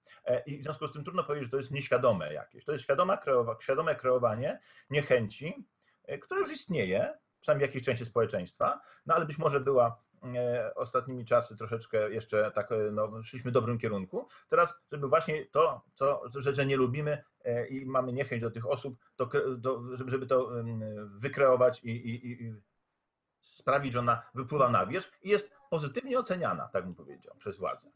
I 0.45 0.57
w 0.59 0.63
związku 0.63 0.87
z 0.87 0.93
tym 0.93 1.03
trudno 1.03 1.23
powiedzieć, 1.23 1.45
że 1.45 1.51
to 1.51 1.57
jest 1.57 1.71
nieświadome 1.71 2.33
jakieś. 2.33 2.65
To 2.65 2.71
jest 2.71 2.83
świadome, 2.83 3.17
kreowa, 3.17 3.57
świadome 3.61 3.95
kreowanie 3.95 4.59
niechęci, 4.89 5.65
które 6.21 6.39
już 6.39 6.51
istnieje, 6.51 7.13
przynajmniej 7.39 7.67
w 7.67 7.69
jakiejś 7.69 7.85
części 7.85 8.05
społeczeństwa, 8.05 8.81
no 9.05 9.15
ale 9.15 9.25
być 9.25 9.37
może 9.37 9.59
była 9.59 9.87
e, 9.87 9.93
ostatnimi 10.75 11.25
czasy 11.25 11.57
troszeczkę 11.57 12.11
jeszcze 12.11 12.51
tak, 12.51 12.71
e, 12.71 12.91
no, 12.91 13.23
szliśmy 13.23 13.51
w 13.51 13.53
dobrym 13.53 13.77
kierunku. 13.77 14.27
Teraz, 14.49 14.83
żeby 14.91 15.07
właśnie 15.07 15.45
to, 15.45 15.81
to 15.95 16.23
że, 16.35 16.53
że 16.53 16.65
nie 16.65 16.77
lubimy 16.77 17.23
e, 17.43 17.67
i 17.67 17.85
mamy 17.85 18.13
niechęć 18.13 18.41
do 18.41 18.51
tych 18.51 18.69
osób, 18.69 18.97
to, 19.15 19.29
żeby 20.07 20.27
to 20.27 20.51
wykreować 21.05 21.83
i, 21.83 21.89
i, 21.89 22.43
i 22.43 22.55
sprawić, 23.41 23.93
że 23.93 23.99
ona 23.99 24.23
wypływa 24.35 24.69
na 24.69 24.85
wierzch 24.85 25.11
i 25.23 25.29
jest 25.29 25.55
pozytywnie 25.69 26.19
oceniana, 26.19 26.67
tak 26.67 26.83
bym 26.83 26.95
powiedział, 26.95 27.35
przez 27.37 27.57
władzę. 27.57 27.89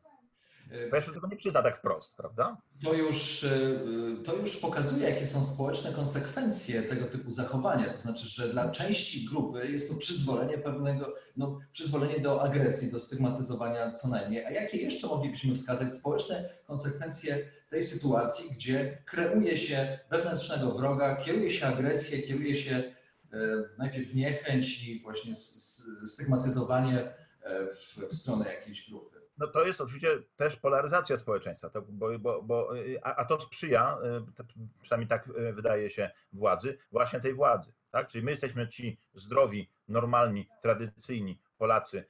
Bo 0.89 0.95
jeszcze 0.95 1.13
tego 1.13 1.27
nie 1.27 1.37
przyzna 1.37 1.63
tak 1.63 1.77
wprost, 1.77 2.17
prawda? 2.17 2.57
To 2.83 2.93
już, 2.93 3.43
y, 3.43 3.79
to 4.25 4.35
już 4.35 4.57
pokazuje, 4.57 5.09
jakie 5.09 5.25
są 5.25 5.43
społeczne 5.43 5.93
konsekwencje 5.93 6.81
tego 6.81 7.05
typu 7.05 7.31
zachowania. 7.31 7.93
To 7.93 7.99
znaczy, 7.99 8.27
że 8.27 8.49
dla 8.49 8.71
części 8.71 9.25
grupy 9.25 9.71
jest 9.71 9.89
to 9.89 9.97
przyzwolenie 9.97 10.57
pewnego, 10.57 11.13
no, 11.37 11.59
przyzwolenie 11.71 12.19
do 12.19 12.41
agresji, 12.41 12.91
do 12.91 12.99
stygmatyzowania 12.99 13.91
co 13.91 14.07
najmniej. 14.07 14.45
A 14.45 14.51
jakie 14.51 14.77
jeszcze 14.77 15.07
moglibyśmy 15.07 15.55
wskazać 15.55 15.95
społeczne 15.95 16.49
konsekwencje 16.67 17.37
tej 17.69 17.83
sytuacji, 17.83 18.49
gdzie 18.55 18.97
kreuje 19.05 19.57
się 19.57 19.99
wewnętrznego 20.09 20.71
wroga, 20.71 21.15
kieruje 21.15 21.51
się 21.51 21.65
agresję, 21.67 22.21
kieruje 22.21 22.55
się 22.55 22.75
y, 22.75 23.37
najpierw 23.77 24.13
niechęć 24.13 24.83
i 24.83 25.01
właśnie 25.01 25.35
stygmatyzowanie 26.05 27.01
y, 27.01 27.28
w, 27.75 27.97
w 27.97 28.13
stronę 28.13 28.53
jakiejś 28.53 28.89
grupy? 28.89 29.19
no 29.39 29.47
to 29.47 29.65
jest 29.65 29.81
oczywiście 29.81 30.21
też 30.35 30.55
polaryzacja 30.55 31.17
społeczeństwa, 31.17 31.69
to, 31.69 31.81
bo, 31.81 32.19
bo, 32.19 32.41
bo, 32.43 32.73
a, 33.01 33.15
a, 33.15 33.25
to 33.25 33.41
sprzyja, 33.41 33.97
y, 34.39 34.63
przynajmniej 34.81 35.07
tak 35.07 35.29
wydaje 35.53 35.89
się 35.89 36.11
władzy, 36.33 36.77
właśnie 36.91 37.19
tej 37.19 37.33
władzy. 37.33 37.73
Tak? 37.91 38.07
Czyli 38.07 38.23
my 38.23 38.31
jesteśmy 38.31 38.67
ci 38.67 38.97
zdrowi, 39.13 39.69
normalni, 39.87 40.47
tradycyjni 40.61 41.39
Polacy, 41.57 42.05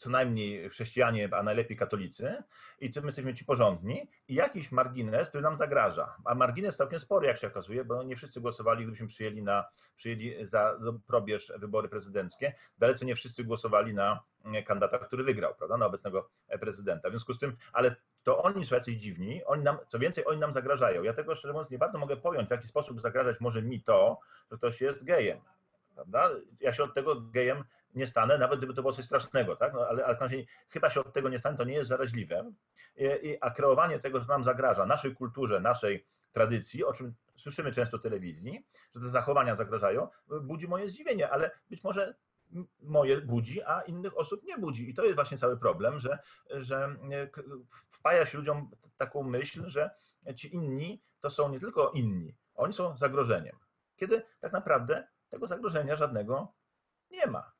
co 0.00 0.10
najmniej 0.10 0.70
chrześcijanie, 0.70 1.28
a 1.32 1.42
najlepiej 1.42 1.76
katolicy, 1.76 2.42
i 2.80 2.92
my 2.96 3.06
jesteśmy 3.06 3.34
ci 3.34 3.44
porządni, 3.44 4.08
i 4.28 4.34
jakiś 4.34 4.72
margines, 4.72 5.28
który 5.28 5.42
nam 5.42 5.54
zagraża. 5.54 6.16
A 6.24 6.34
margines 6.34 6.76
całkiem 6.76 7.00
spory, 7.00 7.26
jak 7.26 7.38
się 7.38 7.46
okazuje, 7.46 7.84
bo 7.84 8.02
nie 8.02 8.16
wszyscy 8.16 8.40
głosowali, 8.40 8.82
gdybyśmy 8.82 9.06
przyjęli, 9.06 9.42
na, 9.42 9.64
przyjęli 9.96 10.46
za 10.46 10.78
probierz 11.06 11.52
wybory 11.58 11.88
prezydenckie. 11.88 12.54
Dalece 12.78 13.06
nie 13.06 13.14
wszyscy 13.14 13.44
głosowali 13.44 13.94
na 13.94 14.22
mm, 14.44 14.64
kandydata, 14.64 14.98
który 14.98 15.24
wygrał, 15.24 15.54
prawda, 15.54 15.76
na 15.76 15.86
obecnego 15.86 16.30
prezydenta. 16.60 17.08
W 17.08 17.12
związku 17.12 17.34
z 17.34 17.38
tym, 17.38 17.56
ale 17.72 17.96
to 18.22 18.42
oni 18.42 18.64
są 18.64 18.74
jacyś 18.74 18.94
dziwni, 18.94 19.44
oni 19.44 19.62
nam, 19.62 19.78
co 19.88 19.98
więcej, 19.98 20.26
oni 20.26 20.40
nam 20.40 20.52
zagrażają. 20.52 21.02
Ja 21.02 21.12
tego 21.12 21.34
szczerze 21.34 21.52
mówiąc 21.52 21.70
nie 21.70 21.78
bardzo 21.78 21.98
mogę 21.98 22.16
pojąć, 22.16 22.48
w 22.48 22.50
jaki 22.50 22.68
sposób 22.68 23.00
zagrażać 23.00 23.40
może 23.40 23.62
mi 23.62 23.82
to, 23.82 24.20
że 24.50 24.56
ktoś 24.56 24.80
jest 24.80 25.04
gejem. 25.04 25.38
Prawda? 25.94 26.30
Ja 26.60 26.72
się 26.72 26.84
od 26.84 26.94
tego 26.94 27.20
gejem 27.20 27.64
nie 27.94 28.06
stanę, 28.06 28.38
nawet 28.38 28.58
gdyby 28.58 28.74
to 28.74 28.82
było 28.82 28.92
coś 28.92 29.04
strasznego, 29.04 29.56
tak? 29.56 29.72
No, 29.74 29.80
ale, 29.88 30.04
ale 30.06 30.28
chyba 30.68 30.90
się 30.90 31.00
od 31.00 31.12
tego 31.12 31.28
nie 31.28 31.38
stanę, 31.38 31.56
to 31.56 31.64
nie 31.64 31.74
jest 31.74 31.88
zaraźliwe. 31.88 32.52
I, 32.96 33.38
a 33.40 33.50
kreowanie 33.50 33.98
tego, 33.98 34.20
że 34.20 34.26
nam 34.26 34.44
zagraża, 34.44 34.86
naszej 34.86 35.14
kulturze, 35.14 35.60
naszej 35.60 36.06
tradycji, 36.32 36.84
o 36.84 36.92
czym 36.92 37.14
słyszymy 37.36 37.72
często 37.72 37.98
w 37.98 38.02
telewizji, 38.02 38.66
że 38.94 39.00
te 39.00 39.08
zachowania 39.08 39.54
zagrażają, 39.54 40.08
budzi 40.42 40.68
moje 40.68 40.88
zdziwienie, 40.88 41.30
ale 41.30 41.50
być 41.70 41.84
może 41.84 42.14
moje 42.80 43.20
budzi, 43.20 43.62
a 43.62 43.80
innych 43.80 44.18
osób 44.18 44.42
nie 44.42 44.58
budzi. 44.58 44.90
I 44.90 44.94
to 44.94 45.04
jest 45.04 45.14
właśnie 45.14 45.38
cały 45.38 45.56
problem, 45.56 45.98
że, 45.98 46.18
że 46.50 46.96
wpaja 47.90 48.26
się 48.26 48.38
ludziom 48.38 48.70
taką 48.96 49.22
myśl, 49.22 49.64
że 49.66 49.90
ci 50.36 50.54
inni 50.54 51.02
to 51.20 51.30
są 51.30 51.48
nie 51.48 51.60
tylko 51.60 51.90
inni, 51.90 52.36
oni 52.54 52.72
są 52.72 52.98
zagrożeniem. 52.98 53.56
Kiedy 53.96 54.22
tak 54.40 54.52
naprawdę 54.52 55.08
tego 55.28 55.46
zagrożenia 55.46 55.96
żadnego 55.96 56.52
nie 57.10 57.26
ma. 57.26 57.52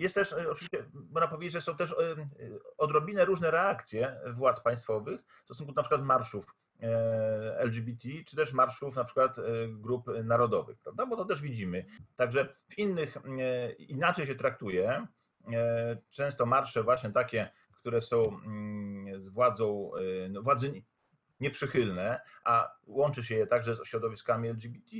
Jest 0.00 0.14
też, 0.14 0.32
e, 0.32 0.50
oczywiście, 0.50 0.84
można 1.10 1.28
powiedzieć, 1.28 1.52
że 1.52 1.60
są 1.60 1.76
też 1.76 1.92
e, 1.92 1.94
odrobinę 2.78 3.24
różne 3.24 3.50
reakcje 3.50 4.20
władz 4.34 4.60
państwowych 4.60 5.20
w 5.24 5.44
stosunku 5.44 5.72
na 5.76 5.82
przykład 5.82 6.02
marszów 6.02 6.46
e, 6.82 7.58
LGBT, 7.58 8.08
czy 8.26 8.36
też 8.36 8.52
marszów 8.52 8.96
na 8.96 9.04
przykład 9.04 9.36
grup 9.68 10.06
narodowych, 10.24 10.78
prawda? 10.78 11.06
Bo 11.06 11.16
to 11.16 11.24
też 11.24 11.42
widzimy. 11.42 11.84
Także 12.16 12.56
w 12.68 12.78
innych 12.78 13.18
inaczej 13.78 14.26
się 14.26 14.34
traktuje. 14.34 15.06
Często 16.10 16.46
marsze 16.46 16.82
właśnie 16.82 17.10
takie, 17.10 17.50
które 17.72 18.00
są 18.00 18.28
mm, 18.28 19.20
z 19.20 19.28
władzą, 19.28 19.90
no, 20.30 20.42
władzy 20.42 20.82
nieprzychylne, 21.40 22.20
a 22.44 22.72
łączy 22.86 23.24
się 23.24 23.34
je 23.34 23.46
także 23.46 23.76
z 23.76 23.84
środowiskami 23.84 24.48
LGBT, 24.48 24.96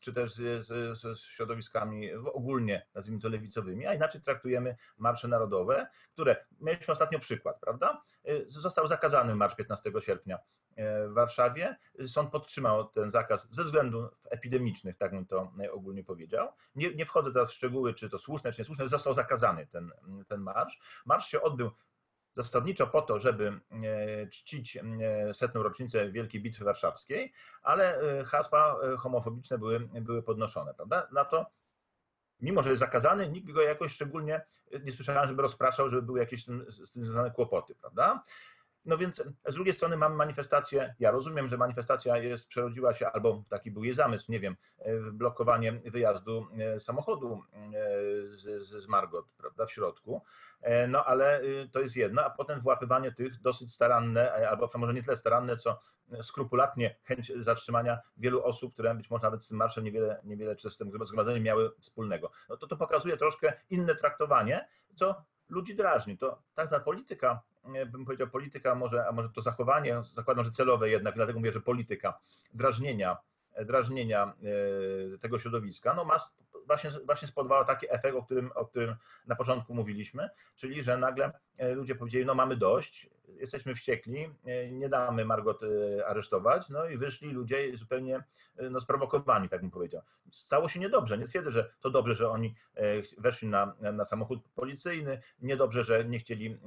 czy 0.00 0.12
też 0.12 0.34
z, 0.34 1.18
środowiskami 1.18 2.12
ogólnie, 2.14 2.86
nazwijmy 2.94 3.20
to 3.20 3.28
lewicowymi, 3.28 3.86
a 3.86 3.94
inaczej 3.94 4.20
traktujemy 4.20 4.76
marsze 4.98 5.28
narodowe, 5.28 5.86
które 6.12 6.44
mieliśmy 6.60 6.92
ostatnio 6.92 7.18
przykład, 7.18 7.60
prawda? 7.60 8.02
Został 8.46 8.88
zakazany 8.88 9.34
marsz 9.34 9.54
15 9.54 9.92
sierpnia 10.00 10.38
e, 10.76 11.08
w 11.08 11.12
Warszawie. 11.12 11.76
Sąd 12.06 12.30
podtrzymał 12.30 12.88
ten 12.88 13.10
zakaz 13.10 13.54
ze 13.54 13.64
względów 13.64 14.10
epidemicznych, 14.30 14.96
tak 14.96 15.10
bym 15.10 15.26
to 15.26 15.52
ogólnie 15.72 16.04
powiedział. 16.04 16.48
Nie, 16.74 16.94
nie 16.94 17.06
wchodzę 17.06 17.32
teraz 17.32 17.50
w 17.50 17.54
szczegóły, 17.54 17.94
czy 17.94 18.08
to 18.08 18.18
słuszne, 18.18 18.52
czy 18.52 18.60
niesłuszne, 18.60 18.88
został 18.88 19.14
zakazany 19.14 19.66
ten, 19.66 19.92
ten 20.28 20.40
marsz. 20.40 21.02
Marsz 21.06 21.26
się 21.26 21.42
odbył 21.42 21.70
zasadniczo 22.34 22.86
po 22.86 23.02
to, 23.02 23.18
żeby 23.18 23.60
e, 23.70 24.26
czcić 24.26 24.76
e, 24.76 25.34
setną 25.34 25.62
rocznicę 25.62 26.10
Wielkiej 26.10 26.42
Bitwy 26.42 26.64
Warszawskiej, 26.64 27.32
ale 27.62 28.00
e, 28.00 28.24
hasła 28.24 28.76
homofobiczne 28.98 29.58
były, 29.58 29.80
były 29.80 30.22
podnoszone, 30.22 30.74
prawda? 30.74 31.08
Na 31.12 31.24
to, 31.24 31.46
mimo 32.40 32.62
że 32.62 32.70
jest 32.70 32.80
zakazany, 32.80 33.28
nikt 33.28 33.52
go 33.52 33.62
jakoś 33.62 33.92
szczególnie 33.92 34.42
nie 34.84 34.92
słyszałem, 34.92 35.28
żeby 35.28 35.42
rozpraszał, 35.42 35.88
żeby 35.88 36.02
były 36.02 36.18
jakieś 36.18 36.44
z 36.68 36.92
tym 36.92 37.04
związane 37.04 37.30
kłopoty, 37.30 37.74
prawda? 37.74 38.22
No 38.84 38.98
więc 38.98 39.22
z 39.48 39.54
drugiej 39.54 39.74
strony 39.74 39.96
mamy 39.96 40.16
manifestację, 40.16 40.94
ja 40.98 41.10
rozumiem, 41.10 41.48
że 41.48 41.56
manifestacja 41.56 42.16
jest, 42.16 42.48
przerodziła 42.48 42.94
się, 42.94 43.10
albo 43.10 43.44
taki 43.48 43.70
był 43.70 43.84
jej 43.84 43.94
zamysł, 43.94 44.32
nie 44.32 44.40
wiem, 44.40 44.56
blokowanie 45.12 45.72
wyjazdu 45.72 46.46
samochodu 46.78 47.42
z, 48.24 48.62
z 48.62 48.88
Margot, 48.88 49.26
prawda, 49.36 49.66
w 49.66 49.72
środku, 49.72 50.22
E, 50.62 50.88
no 50.88 51.04
ale 51.04 51.40
to 51.72 51.80
jest 51.80 51.96
jedno, 51.96 52.24
a 52.24 52.30
potem 52.30 52.60
włapywanie 52.60 53.12
tych 53.12 53.40
dosyć 53.40 53.74
staranne, 53.74 54.34
e, 54.34 54.50
albo 54.50 54.70
może 54.74 54.94
nie 54.94 55.02
tyle 55.02 55.16
staranne, 55.16 55.56
co 55.56 55.78
skrupulatnie 56.22 56.96
chęć 57.02 57.32
zatrzymania 57.36 57.98
wielu 58.16 58.44
osób, 58.44 58.72
które 58.72 58.94
być 58.94 59.10
może 59.10 59.22
nawet 59.22 59.44
z 59.44 59.48
tym 59.48 59.56
marszem 59.56 59.84
niewiele, 59.84 60.20
niewiele 60.24 60.56
czy 60.56 60.70
z 60.70 60.76
tym 60.76 60.90
zgromadzeniem 61.04 61.42
miały 61.42 61.72
wspólnego. 61.78 62.30
No 62.48 62.56
to 62.56 62.66
to 62.66 62.76
pokazuje 62.76 63.16
troszkę 63.16 63.52
inne 63.70 63.94
traktowanie, 63.94 64.68
co 64.94 65.24
ludzi 65.48 65.74
drażni. 65.74 66.18
To 66.18 66.42
tak 66.54 66.70
ta 66.70 66.80
polityka, 66.80 67.42
bym 67.86 68.04
powiedział 68.04 68.28
polityka 68.28 68.74
może, 68.74 69.08
a 69.08 69.12
może 69.12 69.28
to 69.28 69.42
zachowanie, 69.42 70.02
zakładam, 70.02 70.44
że 70.44 70.50
celowe 70.50 70.90
jednak, 70.90 71.14
dlatego 71.14 71.38
mówię, 71.38 71.52
że 71.52 71.60
polityka 71.60 72.18
drażnienia, 72.54 73.16
drażnienia 73.64 74.34
e, 75.14 75.18
tego 75.18 75.38
środowiska, 75.38 75.94
no 75.94 76.04
ma 76.04 76.18
właśnie, 76.66 76.90
właśnie 77.06 77.28
taki 77.66 77.86
efekt, 77.90 78.16
o 78.16 78.22
którym, 78.22 78.52
o 78.54 78.66
którym 78.66 78.96
na 79.26 79.36
początku 79.36 79.74
mówiliśmy, 79.74 80.30
czyli 80.54 80.82
że 80.82 80.96
nagle 80.96 81.32
e, 81.58 81.74
ludzie 81.74 81.94
powiedzieli, 81.94 82.24
no 82.24 82.34
mamy 82.34 82.56
dość, 82.56 83.10
jesteśmy 83.28 83.74
wściekli, 83.74 84.30
e, 84.44 84.70
nie 84.70 84.88
damy 84.88 85.24
Margot 85.24 85.62
e, 85.62 86.06
aresztować, 86.06 86.68
no 86.68 86.88
i 86.88 86.98
wyszli 86.98 87.30
ludzie 87.30 87.76
zupełnie 87.76 88.24
no, 88.70 88.80
sprowokowani, 88.80 89.48
tak 89.48 89.60
bym 89.60 89.70
powiedział. 89.70 90.02
Stało 90.30 90.68
się 90.68 90.80
niedobrze, 90.80 91.18
nie 91.18 91.26
twierdzę, 91.26 91.50
że 91.50 91.70
to 91.80 91.90
dobrze, 91.90 92.14
że 92.14 92.30
oni 92.30 92.54
weszli 93.18 93.48
na, 93.48 93.74
na 93.92 94.04
samochód 94.04 94.48
policyjny, 94.54 95.20
niedobrze, 95.40 95.84
że 95.84 96.04
nie 96.04 96.18
chcieli 96.18 96.58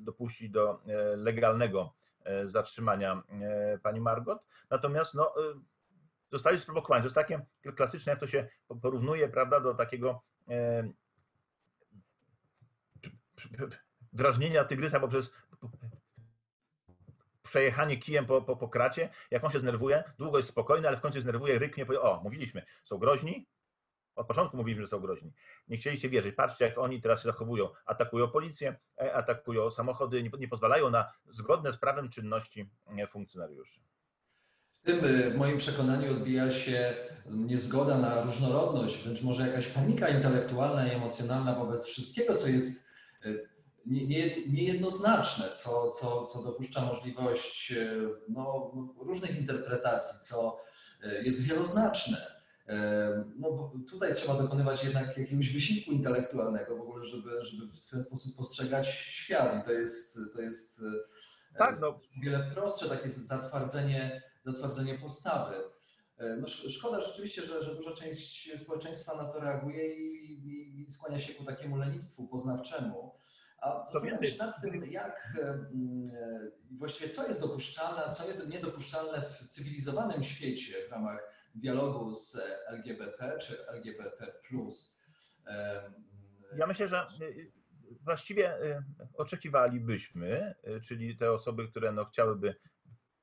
dopuścić 0.00 0.50
do 0.50 0.80
legalnego 1.16 1.94
zatrzymania 2.44 3.22
pani 3.82 4.00
Margot, 4.00 4.38
natomiast 4.70 5.14
no, 5.14 5.34
zostali 6.32 6.60
sprowokowani. 6.60 7.02
To 7.02 7.06
jest 7.06 7.14
takie 7.14 7.46
klasyczne, 7.76 8.10
jak 8.10 8.20
to 8.20 8.26
się 8.26 8.48
porównuje, 8.82 9.28
prawda, 9.28 9.60
do 9.60 9.74
takiego 9.74 10.22
e, 10.48 10.88
drażnienia 14.12 14.64
tygrysa 14.64 15.00
poprzez 15.00 15.32
przejechanie 17.42 17.96
kijem 17.96 18.26
po, 18.26 18.42
po, 18.42 18.56
po 18.56 18.68
kracie. 18.68 19.08
Jak 19.30 19.44
on 19.44 19.50
się 19.50 19.60
znerwuje, 19.60 20.04
długo 20.18 20.36
jest 20.36 20.48
spokojny, 20.48 20.88
ale 20.88 20.96
w 20.96 21.00
końcu 21.00 21.20
znerwuje, 21.20 21.58
ryknie, 21.58 21.86
powie, 21.86 22.00
o, 22.00 22.20
mówiliśmy, 22.22 22.62
są 22.84 22.98
groźni, 22.98 23.46
Od 24.16 24.26
początku 24.26 24.56
mówiliśmy, 24.56 24.82
że 24.82 24.88
są 24.88 25.00
groźni. 25.00 25.32
Nie 25.68 25.76
chcieliście 25.76 26.08
wierzyć. 26.08 26.34
Patrzcie, 26.34 26.64
jak 26.64 26.78
oni 26.78 27.00
teraz 27.00 27.22
się 27.22 27.28
zachowują. 27.28 27.68
Atakują 27.86 28.28
policję, 28.28 28.76
e, 29.00 29.14
atakują 29.14 29.70
samochody, 29.70 30.30
nie, 30.38 30.48
pozwalają 30.48 30.90
na 30.90 31.12
zgodne 31.26 31.72
z 31.72 31.76
prawem 31.76 32.08
czynności 32.08 32.70
e, 32.98 33.06
funkcjonariuszy. 33.06 33.80
W 34.86 34.88
tym 34.88 35.04
y, 35.04 35.30
w 35.30 35.36
moim 35.36 35.56
przekonaniu 35.56 36.12
odbija 36.12 36.50
się 36.50 36.94
niezgoda 37.30 37.98
na 37.98 38.22
różnorodność, 38.22 39.02
wręcz 39.04 39.22
może 39.22 39.46
jakaś 39.48 39.66
panika 39.66 40.08
intelektualna 40.08 40.88
i 40.88 40.94
emocjonalna 40.94 41.54
wobec 41.54 41.84
wszystkiego, 41.86 42.34
co 42.34 42.48
jest 42.48 42.88
nie- 43.86 44.46
niejednoznaczne, 44.46 45.44
co, 45.54 45.88
co, 45.88 46.24
co 46.24 46.42
dopuszcza 46.42 46.80
możliwość 46.80 47.72
y, 47.72 48.00
no, 48.28 48.72
różnych 49.00 49.38
interpretacji, 49.38 50.20
co 50.20 50.60
jest 51.22 51.42
wieloznaczne. 51.42 52.16
No, 53.38 53.72
tutaj 53.90 54.14
trzeba 54.14 54.34
dokonywać 54.34 54.84
jednak 54.84 55.18
jakiegoś 55.18 55.52
wysiłku 55.52 55.92
intelektualnego 55.92 56.76
w 56.76 56.80
ogóle, 56.80 57.04
żeby, 57.04 57.44
żeby 57.44 57.72
w 57.72 57.90
ten 57.90 58.00
sposób 58.00 58.36
postrzegać 58.36 58.88
świat 58.88 59.62
i 59.62 59.64
to 59.66 59.72
jest, 59.72 60.18
to 60.34 60.40
jest 60.40 60.80
Tak, 61.58 61.80
no. 61.80 61.88
o 61.88 62.00
wiele 62.22 62.50
prostsze 62.54 62.88
takie 62.88 63.08
zatwardzenie, 63.10 64.22
zatwardzenie 64.46 64.98
postawy. 64.98 65.56
E, 66.18 66.36
No, 66.36 66.46
szk- 66.46 66.68
szkoda 66.70 67.00
rzeczywiście, 67.00 67.42
że, 67.42 67.62
że 67.62 67.74
duża 67.74 67.92
część 67.92 68.58
społeczeństwa 68.58 69.16
na 69.16 69.24
to 69.24 69.40
reaguje 69.40 69.94
i, 69.96 70.32
i, 70.86 70.92
skłania 70.92 71.18
się 71.18 71.34
ku 71.34 71.44
takiemu 71.44 71.76
lenistwu 71.76 72.28
poznawczemu. 72.28 73.14
A 73.60 73.84
zastanawiam 73.92 74.24
się 74.24 74.38
nad 74.38 74.60
tym, 74.60 74.84
jak 74.92 75.38
e, 75.42 75.48
e, 75.48 75.66
właściwie 76.70 77.08
co 77.10 77.26
jest 77.26 77.40
dopuszczalne, 77.40 78.04
a 78.04 78.08
co 78.08 78.32
nie- 78.32 78.46
niedopuszczalne 78.46 79.22
w 79.22 79.46
cywilizowanym 79.46 80.22
świecie 80.22 80.74
w 80.88 80.90
ramach 80.90 81.32
dialogu 81.54 82.14
z 82.14 82.36
LGBT 82.66 83.38
czy 83.40 83.66
LGBT. 83.68 84.32
Ja 86.56 86.66
myślę, 86.66 86.88
że 86.88 87.06
właściwie 88.00 88.58
oczekiwalibyśmy, 89.14 90.54
czyli 90.84 91.16
te 91.16 91.32
osoby, 91.32 91.68
które 91.68 91.92
no 91.92 92.04
chciałyby 92.04 92.54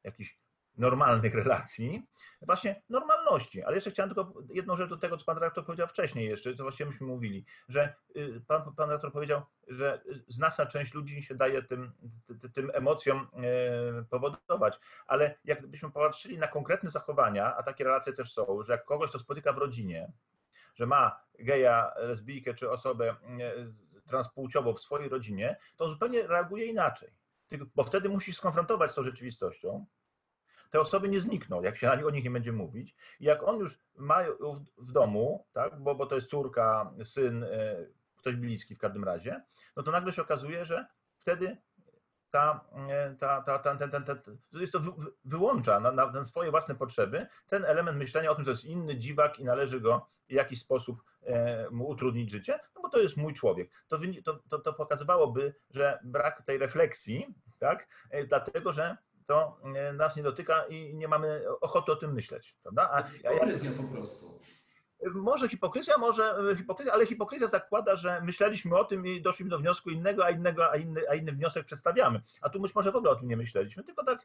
jakichś 0.03 0.43
normalnych 0.77 1.36
relacji, 1.36 2.08
właśnie 2.42 2.82
normalności. 2.89 3.63
Ale 3.63 3.75
jeszcze 3.75 3.92
chciałem 3.92 4.10
tylko 4.13 4.34
jedną 4.50 4.77
rzecz 4.77 4.89
do 4.89 4.98
tego, 4.98 5.18
co 5.18 5.25
pan 5.25 5.38
redaktor 5.38 5.65
powiedział 5.65 5.88
wcześniej 5.88 6.30
jeszcze, 6.30 6.56
co 6.56 6.63
właściwie 6.63 6.89
myśmy 6.89 7.08
mówili, 7.08 7.46
że 7.70 7.94
y, 8.18 8.42
pan, 8.48 8.75
pan 8.75 9.00
powiedział, 9.12 9.42
że 9.68 10.01
znaczna 10.27 10.65
część 10.65 10.94
ludzi 10.94 11.24
się 11.24 11.36
daje 11.36 11.63
tym, 11.63 11.92
ty- 12.42 12.50
tym 12.50 12.72
emocjom 12.74 13.27
y, 14.01 14.06
powodować, 14.06 14.80
ale 15.08 15.36
jakbyśmy 15.46 15.92
popatrzyli 15.92 16.38
na 16.38 16.48
konkretne 16.48 16.92
zachowania, 16.92 17.56
a 17.56 17.63
takie 17.63 17.84
relacje 17.84 18.13
też 18.13 18.34
są, 18.34 18.63
że 18.63 18.74
jak 18.74 18.86
kogoś 18.86 19.12
to 19.12 19.20
spotyka 19.20 19.53
w 19.53 19.58
rodzinie, 19.58 20.12
że 20.75 20.86
ma 20.86 21.20
geja, 21.39 21.92
lesbijkę 21.98 22.53
czy 22.53 22.72
osobę 22.72 23.10
e, 23.10 23.18
transpłciową 24.08 24.74
w 24.74 24.82
swojej 24.82 25.10
rodzinie, 25.10 25.58
to 25.77 25.86
on 25.86 25.92
zupełnie 25.92 26.27
reaguje 26.27 26.65
inaczej. 26.65 27.10
Bo 27.75 27.84
wtedy 27.84 28.10
musi 28.10 28.34
skonfrontować 28.34 28.92
z 28.92 28.96
tą 28.96 29.03
rzeczywistością. 29.03 29.86
Te 30.74 30.80
osoby 30.80 31.10
nie 31.10 31.20
znikną, 31.20 31.62
jak 31.62 31.77
się 31.77 31.92
o 31.92 32.10
nich 32.10 32.24
nie 32.24 32.32
będzie 32.32 32.51
mówić. 32.51 32.96
I 33.20 33.25
jak 33.25 33.44
on 33.44 33.60
już 33.60 33.80
ma 33.96 34.20
w, 34.77 34.92
domu, 34.92 35.46
tak, 35.51 35.80
bo, 35.80 35.96
bo 35.96 36.06
to 36.06 36.15
jest 36.15 36.30
córka, 36.30 36.94
syn, 37.03 37.44
e, 37.44 37.48
ktoś 38.18 38.36
bliski 38.36 38.75
w 38.75 38.77
każdym 38.77 39.03
razie, 39.03 39.44
no 39.75 39.84
to 39.84 39.92
nagle 39.92 40.13
się 40.13 40.22
okazuje, 40.22 40.65
że 40.65 40.86
wtedy 41.20 41.58
ta, 42.32 42.65
e, 42.89 43.15
ta, 43.15 43.42
ta, 43.42 43.60
ta, 43.60 43.75
ten, 43.75 43.89
ten, 43.89 44.03
ten, 44.03 44.38
jest 44.53 44.74
to 44.74 44.80
wy, 44.80 44.92
wy- 44.98 45.12
wyłącza 45.25 45.80
na, 45.80 45.92
na, 45.92 46.25
swoje 46.25 46.51
własne 46.51 46.75
potrzeby 46.75 47.27
ten 47.48 47.65
element 47.65 47.98
myślenia 47.98 48.32
o 48.32 48.36
tym, 48.36 48.44
że 48.44 48.51
to 48.51 48.51
jest 48.51 48.65
inny 48.65 48.98
dziwak 48.98 49.39
i 49.39 49.46
należy 49.46 49.82
go 49.82 50.10
w 50.30 50.32
jakiś 50.32 50.62
sposób 50.62 51.03
e, 51.24 51.70
mu 51.70 51.88
utrudnić 51.88 52.32
życie, 52.32 52.60
no 52.75 52.82
bo 52.82 52.89
to 52.89 53.00
jest 53.00 53.18
mój 53.18 53.34
człowiek. 53.34 53.72
To, 53.88 54.00
to, 54.24 54.39
to, 54.50 54.60
to 54.60 54.74
pokazywałoby, 54.74 55.53
że 55.70 56.00
brak 56.03 56.42
tej 56.42 56.58
refleksji, 56.58 57.36
tak, 57.60 57.88
dlatego 58.27 58.74
że 58.74 58.98
to 59.25 59.58
e, 59.75 59.94
nas 59.94 60.15
nie 60.18 60.24
dotyka 60.24 60.65
i 60.65 60.96
nie 60.96 61.08
mamy 61.08 61.42
ochoty 61.62 61.92
o 61.92 61.96
tym 61.96 62.13
myśleć, 62.13 62.56
prawda? 62.63 62.89
A, 62.92 63.03
Hipokryzja 63.03 63.72
po 63.77 63.84
prostu. 63.84 64.39
może 65.15 65.50
hipokryzja, 65.50 65.98
może 65.98 66.36
e, 66.51 66.56
hipokryzja, 66.56 66.94
ale 66.94 67.06
hipokryzja 67.06 67.48
zakłada, 67.48 67.96
że 67.96 68.22
myśleliśmy 68.22 68.77
o 68.77 68.84
tym 68.86 69.06
i 69.08 69.22
doszliśmy 69.22 69.50
do 69.50 69.60
wniosku 69.60 69.89
innego, 69.89 70.25
a, 70.25 70.30
innego, 70.30 70.72
a, 70.72 70.75
inny, 70.77 71.01
a 71.10 71.15
inny 71.15 71.32
wniosek 71.32 71.65
przedstawiamy. 71.65 72.22
A 72.41 72.50
tu 72.50 72.60
być 72.60 72.76
może 72.76 72.91
w 72.91 72.95
ogóle 72.95 73.12
o 73.12 73.15
tym 73.15 73.28
nie 73.28 73.38
myśleliśmy, 73.38 73.84
tylko 73.84 74.04
tak 74.06 74.19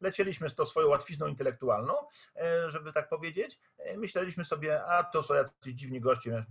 lecieliśmy 0.00 0.50
z 0.50 0.54
tą 0.54 0.66
swoją 0.66 0.88
łatwizną 0.88 1.26
intelektualną, 1.26 1.94
e, 2.36 2.70
żeby 2.70 2.92
tak 2.92 3.08
powiedzieć. 3.08 3.58
Myśleliśmy 3.96 4.44
sobie, 4.44 4.84
a 4.84 5.04
to 5.04 5.22
są 5.22 5.34
jacyś 5.34 5.74
dziwni 5.74 6.00
goście, 6.00 6.44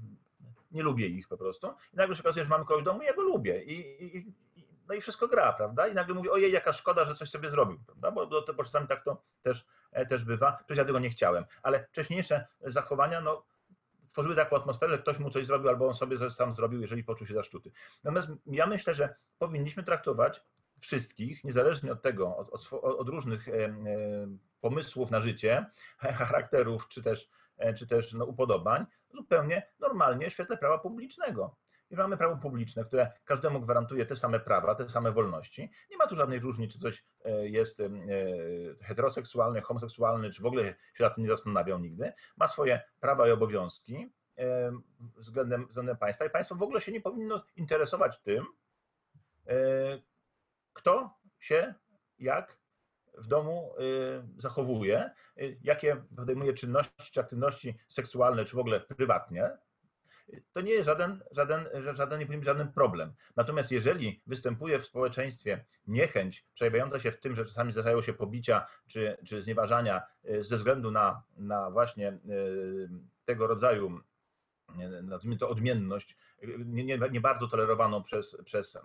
nie 0.71 0.83
lubię 0.83 1.07
ich 1.07 1.27
po 1.27 1.37
prostu. 1.37 1.67
I 1.93 1.95
nagle 1.95 2.15
się 2.15 2.21
okazuje, 2.23 2.43
że 2.45 2.49
mamy 2.49 2.65
kogoś 2.65 2.81
w 2.81 2.85
domu 2.85 3.01
i 3.01 3.05
ja 3.05 3.13
go 3.13 3.21
lubię. 3.23 3.63
I, 3.63 4.05
i- 4.17 4.33
no 4.87 4.95
i 4.95 5.01
wszystko 5.01 5.27
gra, 5.27 5.53
prawda? 5.53 5.87
I 5.87 5.93
nagle 5.93 6.15
mówię, 6.15 6.31
ojej, 6.31 6.51
jaka 6.51 6.73
szkoda, 6.73 7.05
że 7.05 7.15
coś 7.15 7.29
sobie 7.29 7.49
zrobił, 7.49 7.79
prawda? 7.85 8.11
Bo, 8.11 8.27
bo, 8.27 8.53
bo 8.53 8.63
czasami 8.63 8.87
tak 8.87 9.03
to 9.03 9.23
też, 9.41 9.65
e, 9.91 10.05
też 10.05 10.23
bywa. 10.23 10.51
Przecież 10.57 10.77
ja 10.77 10.85
tego 10.85 10.99
nie 10.99 11.09
chciałem. 11.09 11.45
Ale 11.63 11.87
wcześniejsze 11.87 12.47
zachowania, 12.61 13.21
no 13.21 13.45
stworzyły 14.07 14.35
taką 14.35 14.55
atmosferę, 14.55 14.93
że 14.93 14.99
ktoś 14.99 15.19
mu 15.19 15.29
coś 15.29 15.45
zrobił, 15.45 15.69
albo 15.69 15.87
on 15.87 15.93
sobie 15.93 16.31
sam 16.31 16.53
zrobił, 16.53 16.81
jeżeli 16.81 17.03
poczuł 17.03 17.27
się 17.27 17.33
zaszczuty. 17.33 17.71
Natomiast 18.03 18.27
ja 18.45 18.65
myślę, 18.65 18.95
że 18.95 19.15
powinniśmy 19.37 19.83
traktować 19.83 20.43
wszystkich, 20.79 21.43
niezależnie 21.43 21.91
od 21.91 22.01
tego, 22.01 22.37
od, 22.37 22.49
od, 22.49 22.83
od 22.83 23.09
różnych 23.09 23.47
pomysłów 24.61 25.11
na 25.11 25.21
życie, 25.21 25.65
charakterów, 25.99 26.87
czy 26.87 27.03
też, 27.03 27.29
e, 27.57 27.73
czy 27.73 27.87
też 27.87 28.13
no, 28.13 28.25
upodobań, 28.25 28.85
zupełnie 29.13 29.67
normalnie 29.79 30.29
w 30.29 30.33
świetle 30.33 30.57
prawa 30.57 30.77
publicznego. 30.77 31.55
I 31.93 31.95
mamy 31.95 32.17
prawo 32.17 32.37
publiczne, 32.37 32.85
które 32.85 33.11
każdemu 33.25 33.61
gwarantuje 33.61 34.05
te 34.05 34.15
same 34.15 34.39
prawa, 34.39 34.75
te 34.75 34.89
same 34.89 35.11
wolności. 35.11 35.71
Nie 35.91 35.97
ma 35.97 36.07
tu 36.07 36.15
żadnej 36.15 36.39
różnicy, 36.39 36.73
czy 36.73 36.79
ktoś 36.79 37.05
e, 37.25 37.49
jest 37.49 37.79
e, 37.79 37.89
heteroseksualny, 38.81 39.61
homoseksualny, 39.61 40.29
czy 40.29 40.43
w 40.43 40.45
ogóle 40.45 40.75
się 40.93 41.03
nad 41.03 41.15
tym 41.15 41.23
nie 41.23 41.29
zastanawiał 41.29 41.79
nigdy. 41.79 42.13
Ma 42.37 42.47
swoje 42.47 42.81
prawa 42.99 43.27
i 43.27 43.31
obowiązki 43.31 44.13
em, 44.35 44.83
względem, 45.17 45.67
względem 45.67 45.97
państwa 45.97 46.25
i 46.25 46.29
państwo 46.29 46.55
w 46.55 46.63
ogóle 46.63 46.81
się 46.81 46.91
nie 46.91 47.01
powinno 47.01 47.43
interesować 47.55 48.21
tym, 48.21 48.45
e, 49.47 49.55
kto 50.73 51.17
się 51.39 51.73
jak 52.19 52.57
w 53.17 53.27
domu 53.27 53.75
zachowuje, 54.37 55.11
jakie 55.61 56.03
podejmuje 56.15 56.53
czynności 56.53 57.11
czy 57.11 57.19
aktywności 57.19 57.77
seksualne, 57.87 58.45
czy 58.45 58.55
w 58.55 58.59
ogóle 58.59 58.79
prywatnie, 58.79 59.57
to 60.53 60.61
nie 60.61 60.71
jest 60.71 60.85
żaden, 60.85 61.23
żaden, 61.31 61.65
żaden, 61.93 62.19
nie 62.19 62.25
powinien 62.25 62.45
żaden 62.45 62.71
problem. 62.71 63.13
Natomiast 63.35 63.71
jeżeli 63.71 64.21
występuje 64.27 64.79
w 64.79 64.85
społeczeństwie 64.85 65.65
niechęć 65.87 66.45
przejawiająca 66.53 66.99
się 66.99 67.11
w 67.11 67.19
tym, 67.19 67.35
że 67.35 67.45
czasami 67.45 67.71
zdarzają 67.71 68.01
się 68.01 68.13
pobicia 68.13 68.65
czy, 68.87 69.17
czy 69.25 69.41
znieważania 69.41 70.01
y, 70.29 70.43
ze 70.43 70.57
względu 70.57 70.91
na, 70.91 71.23
na 71.37 71.71
właśnie 71.71 72.09
y, 72.11 72.89
tego 73.25 73.47
rodzaju 73.47 73.99
nie- 74.75 74.89
nazwijmy 74.89 75.37
to 75.37 75.49
odmienność, 75.49 76.17
nie, 76.65 76.83
nie, 76.83 76.99
nie 77.11 77.21
bardzo 77.21 77.47
tolerowaną 77.47 78.03
przez, 78.03 78.37
przez 78.45 78.75
e, 78.75 78.81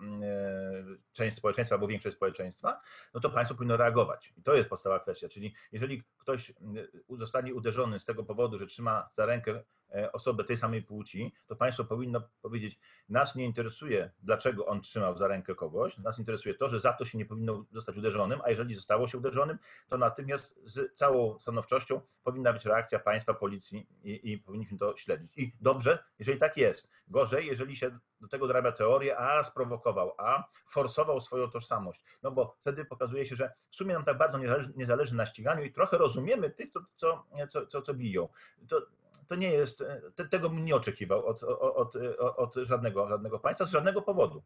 część 1.13 1.37
społeczeństwa 1.37 1.75
albo 1.75 1.87
większość 1.87 2.15
społeczeństwa, 2.15 2.81
no 3.13 3.19
to 3.19 3.29
państwo 3.29 3.55
powinno 3.55 3.77
reagować. 3.77 4.33
I 4.37 4.43
to 4.43 4.55
jest 4.55 4.69
podstawowa 4.69 4.99
kwestia. 4.99 5.29
Czyli 5.29 5.53
jeżeli 5.71 6.03
ktoś 6.17 6.53
mm, 6.61 6.87
zostanie 7.09 7.53
uderzony 7.53 7.99
z 7.99 8.05
tego 8.05 8.23
powodu, 8.23 8.57
że 8.57 8.67
trzyma 8.67 9.09
za 9.13 9.25
rękę 9.25 9.63
e, 9.93 10.11
osobę 10.11 10.43
tej 10.43 10.57
samej 10.57 10.83
płci, 10.83 11.33
to 11.47 11.55
państwo 11.55 11.83
powinno 11.83 12.21
powiedzieć, 12.41 12.79
nas 13.09 13.35
nie 13.35 13.45
interesuje, 13.45 14.11
dlaczego 14.23 14.65
on 14.65 14.81
trzymał 14.81 15.17
za 15.17 15.27
rękę 15.27 15.55
kogoś, 15.55 15.97
nas 15.97 16.19
interesuje 16.19 16.55
to, 16.55 16.69
że 16.69 16.79
za 16.79 16.93
to 16.93 17.05
się 17.05 17.17
nie 17.17 17.25
powinno 17.25 17.65
zostać 17.71 17.97
uderzonym, 17.97 18.41
a 18.43 18.49
jeżeli 18.49 18.75
zostało 18.75 19.07
się 19.07 19.17
uderzonym, 19.17 19.57
to 19.87 19.97
natychmiast 19.97 20.59
z 20.63 20.93
całą 20.93 21.39
stanowczością 21.39 22.01
powinna 22.23 22.53
być 22.53 22.65
reakcja 22.65 22.99
państwa, 22.99 23.33
policji 23.33 23.87
i, 24.03 24.31
i 24.31 24.37
powinniśmy 24.37 24.77
to 24.77 24.97
śledzić. 24.97 25.31
I 25.37 25.53
dobrze, 25.61 26.03
jeżeli 26.19 26.39
tak 26.39 26.57
jest. 26.57 26.91
Gorzej, 27.07 27.47
jeżeli 27.49 27.75
się 27.75 27.99
do 28.21 28.27
tego 28.27 28.47
dorabia 28.47 28.71
teorię, 28.71 29.17
a 29.17 29.43
sprowokował, 29.43 30.13
a 30.17 30.43
forsował 30.67 31.21
swoją 31.21 31.49
tożsamość. 31.49 32.03
No 32.23 32.31
bo 32.31 32.55
wtedy 32.59 32.85
pokazuje 32.85 33.25
się, 33.25 33.35
że 33.35 33.53
w 33.71 33.75
sumie 33.75 33.93
nam 33.93 34.03
tak 34.03 34.17
bardzo 34.17 34.37
nie 34.37 34.47
zależy, 34.47 34.73
nie 34.75 34.85
zależy 34.85 35.15
na 35.15 35.25
ściganiu 35.25 35.63
i 35.63 35.71
trochę 35.71 35.97
rozumiemy 35.97 36.49
tych, 36.49 36.69
co, 36.69 36.79
co, 36.95 37.25
co, 37.49 37.67
co, 37.67 37.81
co 37.81 37.93
biją. 37.93 38.29
To, 38.67 38.81
to 39.27 39.35
nie 39.35 39.51
jest, 39.51 39.83
te, 40.15 40.27
tego 40.27 40.49
bym 40.49 40.65
nie 40.65 40.75
oczekiwał 40.75 41.25
od, 41.25 41.43
od, 41.43 41.95
od, 41.95 42.37
od 42.37 42.55
żadnego, 42.55 43.07
żadnego 43.07 43.39
państwa, 43.39 43.65
z 43.65 43.71
żadnego 43.71 44.01
powodu. 44.01 44.43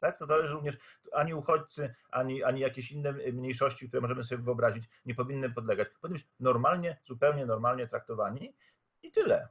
Tak? 0.00 0.18
To 0.18 0.26
zależy 0.26 0.52
również, 0.52 0.76
ani 1.12 1.34
uchodźcy, 1.34 1.94
ani, 2.10 2.42
ani 2.42 2.60
jakieś 2.60 2.92
inne 2.92 3.12
mniejszości, 3.12 3.88
które 3.88 4.00
możemy 4.00 4.24
sobie 4.24 4.42
wyobrazić, 4.42 4.84
nie 5.06 5.14
powinny 5.14 5.50
podlegać. 5.50 5.88
Powinny 6.00 6.18
być 6.18 6.28
normalnie, 6.40 7.00
zupełnie 7.06 7.46
normalnie 7.46 7.88
traktowani 7.88 8.54
i 9.02 9.10
tyle. 9.10 9.48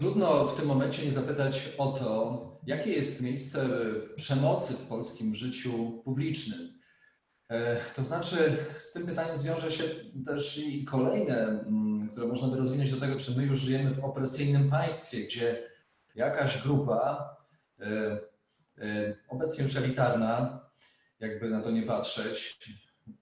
Trudno 0.00 0.46
w 0.46 0.56
tym 0.56 0.66
momencie 0.66 1.04
nie 1.04 1.12
zapytać 1.12 1.68
o 1.78 1.92
to, 1.92 2.60
jakie 2.66 2.92
jest 2.92 3.22
miejsce 3.22 3.68
przemocy 4.16 4.74
w 4.74 4.86
polskim 4.86 5.34
życiu 5.34 6.02
publicznym. 6.04 6.78
E, 7.48 7.76
To 7.96 8.02
znaczy, 8.02 8.56
z 8.74 8.92
tym 8.92 9.06
pytaniem 9.06 9.36
zwiąże 9.36 9.70
się 9.72 9.84
też 10.26 10.58
i 10.58 10.84
kolejne, 10.84 11.36
mm, 11.36 12.08
które 12.08 12.26
można 12.26 12.48
by 12.48 12.56
rozwinąć 12.56 12.90
do 12.90 13.00
tego, 13.00 13.16
czy 13.16 13.36
my 13.36 13.42
już 13.42 13.58
żyjemy 13.58 13.94
w 13.94 14.04
opresyjnym 14.04 14.70
państwie, 14.70 15.24
gdzie 15.24 15.70
jakaś 16.14 16.62
grupa, 16.62 17.36
obecnie 19.28 19.64
już 19.64 19.76
elitarna, 19.76 20.60
jakby 21.20 21.50
na 21.50 21.62
to 21.62 21.70
nie 21.70 21.82
patrzeć, 21.82 22.58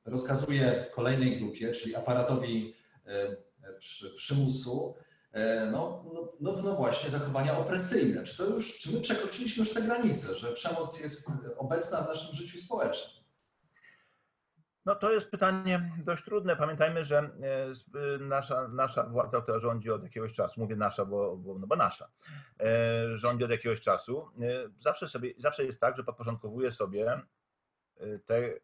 rozkazuje 0.04 0.86
kolejnej 0.94 1.38
grupie, 1.40 1.72
czyli 1.72 1.94
aparatowi 1.96 2.74
przymusu, 4.14 4.94
no, 5.72 6.04
no, 6.14 6.32
no, 6.40 6.62
no, 6.62 6.74
właśnie 6.74 7.10
zachowania 7.10 7.58
opresyjne. 7.58 8.24
Czy 8.24 8.36
to 8.36 8.46
już, 8.46 8.78
czy 8.78 8.92
my 8.92 9.00
przekroczyliśmy 9.00 9.64
już 9.64 9.74
te 9.74 9.82
granice, 9.82 10.34
że 10.34 10.52
przemoc 10.52 11.00
jest 11.00 11.30
obecna 11.56 12.02
w 12.02 12.08
naszym 12.08 12.34
życiu 12.34 12.58
społecznym? 12.58 13.18
No 14.88 14.94
to 14.94 15.12
jest 15.12 15.30
pytanie 15.30 15.92
dość 16.04 16.24
trudne. 16.24 16.56
Pamiętajmy, 16.56 17.04
że 17.04 17.18
e, 17.18 18.18
nasza, 18.20 18.68
nasza 18.68 19.02
władza, 19.02 19.40
która 19.40 19.58
rządzi 19.58 19.90
od 19.90 20.02
jakiegoś 20.02 20.32
czasu, 20.32 20.60
mówię 20.60 20.76
nasza, 20.76 21.04
bo, 21.04 21.36
bo, 21.36 21.58
no 21.58 21.66
bo 21.66 21.76
nasza, 21.76 22.10
e, 22.60 23.18
rządzi 23.18 23.44
od 23.44 23.50
jakiegoś 23.50 23.80
czasu, 23.80 24.30
e, 24.40 24.70
zawsze, 24.80 25.08
sobie, 25.08 25.34
zawsze 25.36 25.64
jest 25.64 25.80
tak, 25.80 25.96
że 25.96 26.04
podporządkowuje 26.04 26.70
sobie 26.70 27.22
te 28.26 28.54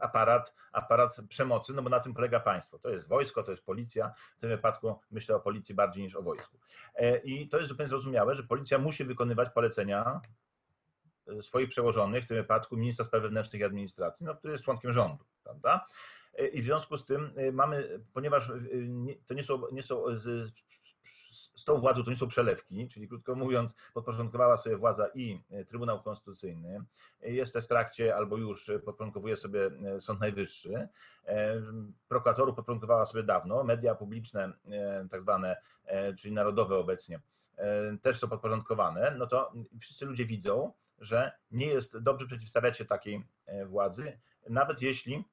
aparat, 0.00 0.54
aparat 0.72 1.20
przemocy, 1.28 1.74
no 1.74 1.82
bo 1.82 1.90
na 1.90 2.00
tym 2.00 2.14
polega 2.14 2.40
państwo. 2.40 2.78
To 2.78 2.90
jest 2.90 3.08
wojsko, 3.08 3.42
to 3.42 3.50
jest 3.50 3.64
policja. 3.64 4.12
W 4.36 4.40
tym 4.40 4.50
wypadku 4.50 4.98
myślę 5.10 5.36
o 5.36 5.40
policji 5.40 5.74
bardziej 5.74 6.04
niż 6.04 6.16
o 6.16 6.22
wojsku. 6.22 6.58
I 7.24 7.48
to 7.48 7.56
jest 7.56 7.68
zupełnie 7.68 7.88
zrozumiałe, 7.88 8.34
że 8.34 8.42
policja 8.42 8.78
musi 8.78 9.04
wykonywać 9.04 9.50
polecenia 9.50 10.20
swoich 11.40 11.68
przełożonych, 11.68 12.24
w 12.24 12.28
tym 12.28 12.36
wypadku 12.36 12.76
ministra 12.76 13.04
spraw 13.04 13.22
wewnętrznych 13.22 13.60
i 13.60 13.64
administracji, 13.64 14.26
no, 14.26 14.34
który 14.34 14.52
jest 14.52 14.64
członkiem 14.64 14.92
rządu, 14.92 15.24
prawda? 15.44 15.86
I 16.52 16.62
w 16.62 16.64
związku 16.64 16.96
z 16.96 17.04
tym 17.04 17.32
mamy, 17.52 18.00
ponieważ 18.12 18.52
to 19.26 19.34
nie 19.34 19.44
są, 19.44 19.62
nie 19.72 19.82
są 19.82 20.04
z, 21.54 21.64
tą 21.64 21.80
władzą 21.80 22.04
to 22.04 22.10
nie 22.10 22.16
są 22.16 22.28
przelewki, 22.28 22.88
czyli 22.88 23.08
krótko 23.08 23.34
mówiąc, 23.34 23.74
podporządkowała 23.94 24.56
sobie 24.56 24.76
władza 24.76 25.08
i 25.14 25.44
y, 25.52 25.64
Trybunał 25.64 26.02
Konstytucyjny, 26.02 26.84
jest 27.22 27.52
też 27.52 27.64
w 27.64 27.68
trakcie 27.68 28.16
albo 28.16 28.36
już 28.36 28.70
podporządkowuje 28.84 29.36
sobie 29.36 29.70
Sąd 30.00 30.20
Najwyższy, 30.20 30.88
prokuratorów 32.08 32.56
podporządkowała 32.56 33.04
sobie 33.04 33.22
dawno, 33.22 33.64
media 33.64 33.94
publiczne, 33.94 34.52
tak 35.10 35.22
zwane, 35.22 35.56
czyli 36.18 36.34
narodowe 36.34 36.76
obecnie, 36.76 37.20
też 38.02 38.18
są 38.18 38.28
podporządkowane, 38.28 39.14
no 39.18 39.26
to 39.26 39.52
wszyscy 39.80 40.06
ludzie 40.06 40.26
widzą, 40.26 40.72
że 40.98 41.32
nie 41.50 41.66
jest 41.66 41.98
dobrze 41.98 42.26
przeciwstawiać 42.26 42.78
się 42.78 42.84
takiej 42.84 43.24
e, 43.46 43.66
władzy, 43.66 44.20
nawet 44.48 44.82
jeśli 44.82 45.24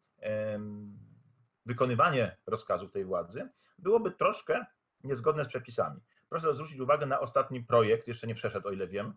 wykonywanie 1.65 2.37
rozkazów 2.45 2.91
tej 2.91 3.05
władzy 3.05 3.49
byłoby 3.77 4.11
troszkę 4.11 4.65
niezgodne 5.03 5.45
z 5.45 5.47
przepisami. 5.47 6.01
Proszę 6.29 6.55
zwrócić 6.55 6.79
uwagę 6.79 7.05
na 7.05 7.19
ostatni 7.19 7.63
projekt, 7.63 8.07
jeszcze 8.07 8.27
nie 8.27 8.35
przeszedł, 8.35 8.67
o 8.67 8.71
ile 8.71 8.87
wiem, 8.87 9.13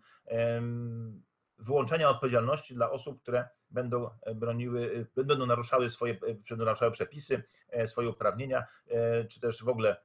wyłączenia 1.58 2.08
odpowiedzialności 2.08 2.74
dla 2.74 2.90
osób, 2.90 3.22
które 3.22 3.48
będą 3.70 4.10
broniły, 4.34 5.06
będą 5.16 5.46
naruszały 5.46 5.90
swoje, 5.90 6.14
będą 6.48 6.64
naruszały 6.64 6.92
przepisy, 6.92 7.42
e, 7.68 7.88
swoje 7.88 8.08
uprawnienia, 8.08 8.64
e, 8.88 9.24
czy 9.24 9.40
też 9.40 9.64
w 9.64 9.68
ogóle 9.68 9.96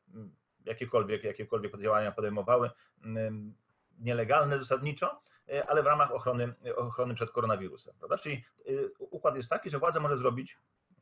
jakiekolwiek, 0.66 1.24
jakiekolwiek 1.24 1.78
działania 1.78 2.12
podejmowały 2.12 2.70
nielegalne 4.00 4.60
zasadniczo, 4.60 5.22
e, 5.50 5.70
ale 5.70 5.84
w 5.84 5.86
ramach 5.86 6.12
ochrony, 6.12 6.54
ochrony 6.76 7.16
przed 7.16 7.32
koronawirusem. 7.32 7.96
Prawda? 8.00 8.18
Czyli 8.18 8.44
e, 8.66 8.72
układ 9.00 9.36
jest 9.36 9.50
taki, 9.50 9.70
że 9.70 9.80
władza 9.80 10.00
może 10.00 10.18
zrobić 10.18 10.58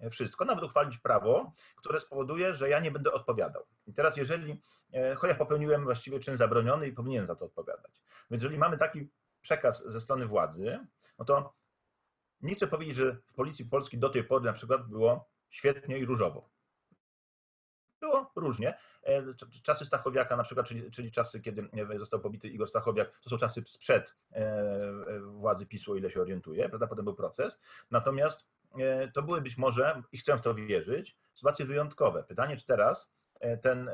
wszystko, 0.10 0.46
nawet 0.46 0.63
uchwalić 0.63 0.98
prawo, 0.98 1.52
które 1.76 2.00
spowoduje, 2.00 2.56
że 2.56 2.70
ja 2.70 2.80
nie 2.80 2.92
będę 2.92 3.12
odpowiadał. 3.12 3.66
I 3.88 3.94
teraz, 3.94 4.18
jeżeli, 4.18 4.62
e, 4.94 5.16
chociaż 5.16 5.38
popełniłem 5.38 5.84
właściwie 5.84 6.20
czyn 6.20 6.38
zabroniony 6.38 6.88
i 6.88 6.92
powinien 6.92 7.26
za 7.26 7.36
to 7.36 7.46
odpowiadać. 7.46 8.02
Więc 8.32 8.44
jeżeli 8.44 8.60
mamy 8.60 8.78
taki 8.78 9.10
przekaz 9.42 9.84
ze 9.86 10.02
strony 10.02 10.28
władzy, 10.28 10.80
no 11.20 11.26
to 11.26 11.54
nie 12.42 12.56
chcę 12.56 12.68
powiedzieć, 12.68 12.96
że 12.96 13.16
w 13.16 13.34
policji 13.34 13.66
polskiej 13.66 14.00
do 14.00 14.10
tej 14.10 14.24
pory 14.24 14.46
na 14.46 14.54
przykład 14.54 14.88
było 14.88 15.30
świetnie 15.50 15.98
i 15.98 16.06
różowo. 16.06 16.50
Było 18.02 18.32
różnie. 18.36 18.78
E, 19.04 19.24
czasy 19.63 19.86
Stachowiaka 19.86 20.38
na 20.38 20.44
przykład, 20.44 20.68
czyli, 20.68 20.92
czyli 20.92 21.12
czasy, 21.12 21.42
kiedy 21.42 21.70
został 21.98 22.20
pobity 22.20 22.48
Igor 22.48 22.70
Stachowiak, 22.70 23.20
to 23.20 23.30
są 23.30 23.38
czasy 23.38 23.63
sprzed 23.68 24.16
e, 24.32 24.36
e, 24.36 25.20
władzy 25.20 25.66
PiSu, 25.66 25.92
o 25.92 25.96
ile 25.96 26.12
się 26.12 26.22
orientuję, 26.22 26.70
prawda? 26.70 26.88
Potem 26.88 27.06
był 27.06 27.16
proces. 27.16 27.62
Natomiast 27.92 28.46
to 29.14 29.24
były 29.24 29.42
być 29.42 29.58
może, 29.58 30.04
i 30.12 30.18
chcę 30.18 30.38
w 30.38 30.42
to 30.42 30.56
wierzyć, 30.56 31.18
sytuacje 31.34 31.66
wyjątkowe. 31.66 32.24
Pytanie, 32.24 32.58
czy 32.58 32.66
teraz 32.66 33.14
ten, 33.62 33.90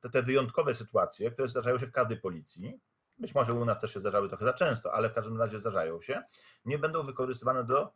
te, 0.00 0.10
te 0.10 0.22
wyjątkowe 0.22 0.74
sytuacje, 0.74 1.30
które 1.30 1.48
zdarzają 1.48 1.78
się 1.78 1.86
w 1.86 1.92
każdej 1.92 2.20
policji, 2.20 2.80
być 3.18 3.34
może 3.34 3.52
u 3.52 3.64
nas 3.64 3.80
też 3.80 3.94
się 3.94 4.00
zdarzały 4.00 4.28
trochę 4.28 4.44
za 4.44 4.52
często, 4.52 4.94
ale 4.94 5.10
w 5.10 5.12
każdym 5.12 5.38
razie 5.38 5.58
zdarzają 5.58 6.00
się, 6.00 6.22
nie 6.64 6.78
będą 6.78 7.06
wykorzystywane 7.06 7.64
do 7.64 7.92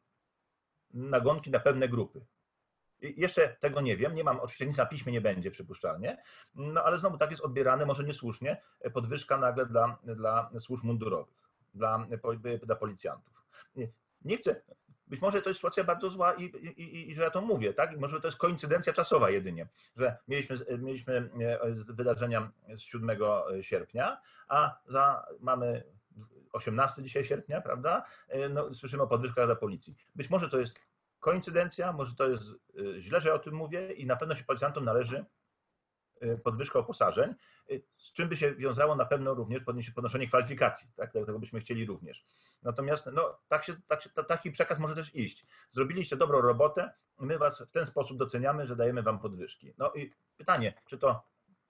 nagonki 0.95 1.51
na 1.51 1.61
pewne 1.61 1.88
grupy. 1.88 2.27
Jeszcze 3.01 3.49
tego 3.49 3.81
nie 3.81 3.97
wiem, 3.97 4.14
nie 4.14 4.25
mam, 4.25 4.40
oczywiście 4.40 4.66
nic 4.66 4.77
na 4.77 4.87
piśmie 4.87 5.12
nie 5.12 5.21
będzie 5.21 5.51
przypuszczalnie, 5.51 6.23
no 6.55 6.83
ale 6.85 6.99
znowu 6.99 7.19
tak 7.19 7.31
jest 7.31 7.43
odbierane, 7.43 7.87
może 7.87 8.05
niesłusznie, 8.05 8.62
podwyżka 8.93 9.37
nagle 9.37 9.66
dla, 9.66 9.99
dla 10.03 10.51
służb 10.59 10.85
mundurowych, 10.85 11.49
dla, 11.75 12.07
dla 12.62 12.77
policjantów. 12.77 13.45
Nie, 13.75 13.88
nie 14.23 14.37
chcę, 14.37 14.62
być 15.11 15.20
może 15.20 15.42
to 15.42 15.51
jest 15.51 15.59
sytuacja 15.59 15.85
bardzo 15.85 16.11
zła 16.11 16.35
i, 16.35 16.44
i, 16.44 17.11
i, 17.11 17.14
że 17.14 17.23
ja 17.23 17.31
to 17.31 17.40
mówię, 17.40 17.75
tak? 17.75 17.99
może 17.99 18.20
to 18.20 18.29
jest 18.29 18.38
koincydencja 18.38 18.92
czasowa 18.92 19.31
jedynie, 19.31 19.68
że 19.96 20.16
mieliśmy, 20.29 20.57
mieliśmy 20.79 21.31
e, 21.40 21.94
wydarzenia 21.94 22.53
z 22.68 22.81
7 22.81 23.18
sierpnia, 23.61 24.20
a 24.49 24.79
za, 24.87 25.27
mamy 25.40 25.85
18 26.53 27.03
dzisiaj 27.03 27.25
sierpnia, 27.25 27.61
prawda? 27.61 28.05
E, 28.29 28.49
no, 28.49 28.75
słyszymy 28.75 29.03
o 29.03 29.07
podwyżkach 29.07 29.46
dla 29.46 29.57
policji. 29.57 29.96
Być 30.14 30.31
może 30.31 30.49
to 30.49 30.59
jest 30.59 30.81
koincydencja, 31.20 31.92
może 31.92 32.14
to 32.14 32.29
jest 32.29 32.51
y, 32.79 33.01
źle, 33.01 33.20
że 33.20 33.29
ja 33.29 33.35
o 33.35 33.38
tym 33.38 33.55
mówię 33.55 33.92
i 33.92 34.07
na 34.07 34.16
pewno 34.16 34.35
się 34.35 34.44
policjantom 34.44 34.85
należy 34.85 35.25
y, 36.22 36.38
podwyżka 36.38 36.78
uposażeń, 36.78 37.35
y, 37.70 37.83
z 37.98 38.12
czym 38.12 38.28
by 38.28 38.37
się 38.37 38.54
wiązało 38.54 38.96
na 38.96 39.04
pewno 39.04 39.35
również 39.35 39.62
podnoszenie 39.94 40.28
kwalifikacji, 40.28 40.90
tak? 40.96 41.12
tego 41.12 41.38
byśmy 41.38 41.61
chcieli 41.61 41.87
również. 41.87 42.24
Natomiast 42.62 43.11
no, 43.12 43.38
tak 43.48 43.64
się, 43.64 43.72
tak 43.87 44.02
się, 44.02 44.11
taki 44.11 44.50
przekaz 44.50 44.78
może 44.78 44.94
też 44.94 45.14
iść. 45.14 45.46
Zrobiliście 45.70 46.16
dobrą 46.16 46.40
robotę, 46.40 46.92
my 47.18 47.38
was 47.38 47.62
w 47.62 47.70
ten 47.70 47.87
sposób 47.87 48.18
doceniamy, 48.18 48.66
że 48.66 48.76
dajemy 48.76 49.02
wam 49.02 49.18
podwyżki. 49.18 49.74
No 49.78 49.92
i 49.94 50.11
pytanie, 50.37 50.74
czy 50.87 50.98
to 50.98 51.22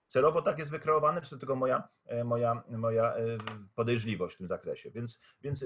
celowo 0.07 0.43
tak 0.43 0.59
jest 0.59 0.71
wykreowane, 0.71 1.21
czy 1.21 1.31
to 1.31 1.37
tylko 1.37 1.57
moja, 1.57 1.89
e, 2.07 2.25
moja, 2.25 2.63
moja 2.69 3.15
e, 3.15 3.25
podejrzliwość 3.75 4.35
w 4.35 4.39
tym 4.39 4.47
zakresie. 4.47 4.91
Więc, 4.91 5.21
więc 5.43 5.65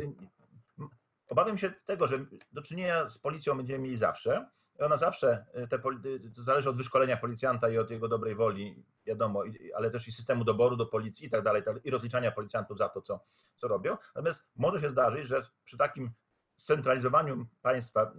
Obawiam 1.28 1.58
się 1.58 1.70
tego, 1.84 2.06
że 2.06 2.26
do 2.52 2.62
czynienia 2.62 3.08
z 3.08 3.18
policją 3.18 3.56
będziemy 3.56 3.78
mieli 3.78 3.96
zawsze. 3.96 4.50
Ona 4.78 4.96
zawsze, 4.96 5.46
y, 5.64 5.68
te, 5.68 5.76
y, 5.76 6.20
zależy 6.34 6.70
od 6.70 6.76
wyszkolenia 6.76 7.16
policjanta 7.16 7.68
i 7.68 7.78
od 7.78 7.90
jego 7.90 8.08
dobrej 8.08 8.34
woli, 8.34 8.84
wiadomo, 9.06 9.42
ale 9.74 9.90
też 9.90 10.08
i 10.08 10.12
systemu 10.12 10.44
doboru 10.44 10.76
do 10.76 10.86
policji 10.86 11.26
i 11.26 11.30
tak 11.30 11.42
dalej, 11.42 11.62
i 11.84 11.90
rozliczania 11.90 12.32
policjantów 12.32 12.78
za 12.78 12.88
to, 12.88 13.02
co, 13.02 13.20
co 13.56 13.68
robią. 13.68 13.96
Natomiast 14.14 14.46
może 14.56 14.80
się 14.80 14.90
zdarzyć, 14.90 15.26
że 15.26 15.42
przy 15.64 15.78
takim 15.78 16.10
scentralizowaniu 16.56 17.46
państwa 17.62 18.02
y, 18.02 18.14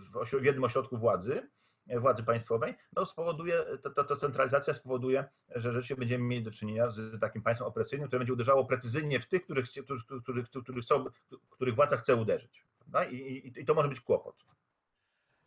w, 0.00 0.40
w 0.40 0.44
jednym 0.44 0.64
ośrodku 0.64 0.98
władzy, 0.98 1.48
władzy 1.86 2.22
państwowej, 2.22 2.74
no 2.96 3.06
spowoduje, 3.06 3.64
to, 3.94 4.04
to, 4.04 4.16
centralizacja 4.16 4.74
spowoduje, 4.74 5.24
że 5.48 5.72
rzeczywiście 5.72 5.96
będziemy 5.96 6.24
mieli 6.24 6.44
do 6.44 6.50
czynienia 6.50 6.90
z 6.90 7.20
takim 7.20 7.42
państwem 7.42 7.68
opresyjnym, 7.68 8.08
które 8.08 8.20
będzie 8.20 8.32
uderzało 8.32 8.64
precyzyjnie 8.64 9.20
w 9.20 9.26
tych, 9.26 9.44
których, 9.44 9.64
których, 9.70 10.04
których, 10.22 10.48
których, 10.48 10.84
chcą, 10.84 11.04
których 11.50 11.74
władza 11.74 11.96
chce 11.96 12.16
uderzyć. 12.16 12.64
I, 13.10 13.16
i, 13.16 13.60
I 13.60 13.64
to 13.64 13.74
może 13.74 13.88
być 13.88 14.00
kłopot. 14.00 14.44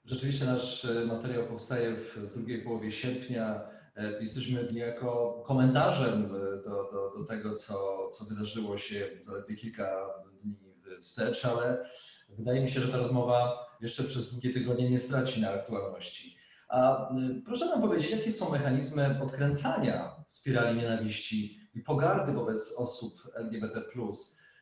Rzeczywiście 0.08 0.46
nasz 0.46 0.86
e, 0.86 1.06
materiał 1.06 1.48
powstaje 1.48 1.96
w, 1.96 2.34
drugiej 2.34 2.62
połowie 2.62 2.92
sierpnia. 2.92 3.62
E, 3.96 4.22
jesteśmy 4.22 4.68
niejako 4.72 5.44
komentarzem 5.46 6.26
e, 6.26 6.30
do, 6.64 6.70
do, 6.92 7.14
do 7.18 7.26
tego, 7.28 7.54
co, 7.54 8.08
co 8.10 8.26
wydarzyło 8.26 8.78
się 8.78 9.08
zaledwie 9.26 9.56
kilka 9.56 10.10
dni 10.44 10.56
wstecz, 11.02 11.46
ale 11.46 11.90
wydaje 12.30 12.62
mi 12.62 12.70
się, 12.70 12.82
że 12.82 12.88
ta 12.88 12.98
rozmowa 12.98 13.68
jeszcze 13.82 14.04
przez 14.04 14.32
długie 14.32 14.54
tygodnie 14.54 14.90
nie 14.90 15.00
straci 15.00 15.42
na 15.42 15.52
aktualności. 15.52 16.38
A 16.70 17.10
proszę 17.46 17.66
nam 17.66 17.82
powiedzieć, 17.82 18.12
jakie 18.12 18.32
są 18.32 18.52
mechanizmy 18.52 19.22
odkręcania 19.24 20.16
spirali 20.28 20.78
nienawiści 20.78 21.70
i 21.74 21.82
pogardy 21.82 22.32
wobec 22.32 22.76
osób 22.78 23.14
LGBT? 23.36 23.82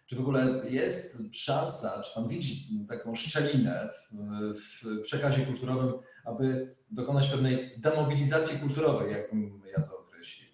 Czy 0.06 0.16
w 0.16 0.20
ogóle 0.20 0.62
jest 0.70 1.36
szansa, 1.36 2.02
czy 2.02 2.16
Pan 2.16 2.28
widzi 2.28 2.86
taką 2.90 3.16
szczelinę 3.16 3.90
w, 3.94 4.84
w 4.84 5.02
przekazie 5.02 5.46
kulturowym, 5.46 5.94
aby 6.26 6.76
dokonać 6.92 7.28
pewnej 7.28 7.80
demobilizacji 7.80 8.60
kulturowej, 8.60 9.12
jak 9.12 9.32
ja 9.78 9.88
to 9.88 10.00
określił? 10.00 10.50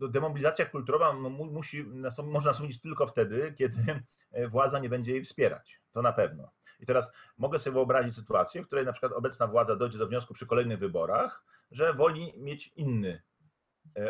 No, 0.00 0.08
demobilizacja 0.08 0.64
kulturowa 0.64 1.12
musi, 1.12 1.84
może 2.24 2.48
nastąpić 2.48 2.80
tylko 2.80 3.06
wtedy, 3.06 3.54
kiedy 3.58 4.02
władza 4.52 4.78
nie 4.78 4.88
będzie 4.88 5.12
jej 5.12 5.24
wspierać. 5.24 5.80
To 5.92 6.02
na 6.02 6.12
pewno. 6.12 6.50
I 6.80 6.86
teraz 6.86 7.12
mogę 7.38 7.58
sobie 7.58 7.74
wyobrazić 7.74 8.16
sytuację, 8.16 8.62
w 8.62 8.66
której 8.66 8.84
na 8.84 8.92
przykład 8.92 9.12
obecna 9.12 9.46
władza 9.46 9.76
dojdzie 9.76 9.98
do 9.98 10.06
wniosku 10.06 10.34
przy 10.34 10.46
kolejnych 10.46 10.78
wyborach, 10.78 11.44
że 11.70 11.94
woli 11.94 12.32
mieć 12.36 12.72
inny 12.76 13.22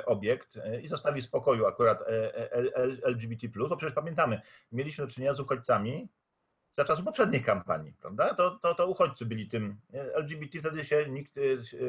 obiekt 0.06 0.58
i 0.82 0.88
zostawi 0.88 1.20
w 1.20 1.24
spokoju 1.24 1.66
akurat 1.66 2.04
LGBT, 3.02 3.48
bo 3.48 3.76
przecież 3.76 3.94
pamiętamy, 3.94 4.40
mieliśmy 4.72 5.04
do 5.06 5.10
czynienia 5.10 5.32
z 5.32 5.40
uchodźcami, 5.40 6.08
za 6.72 6.84
czasów 6.84 7.04
poprzedniej 7.04 7.42
kampanii, 7.42 7.92
prawda? 7.92 8.34
To, 8.34 8.50
to, 8.50 8.74
to 8.74 8.86
uchodźcy 8.86 9.26
byli 9.26 9.48
tym. 9.48 9.80
LGBT 9.92 10.58
wtedy 10.58 10.84
się 10.84 11.06
nikt 11.10 11.32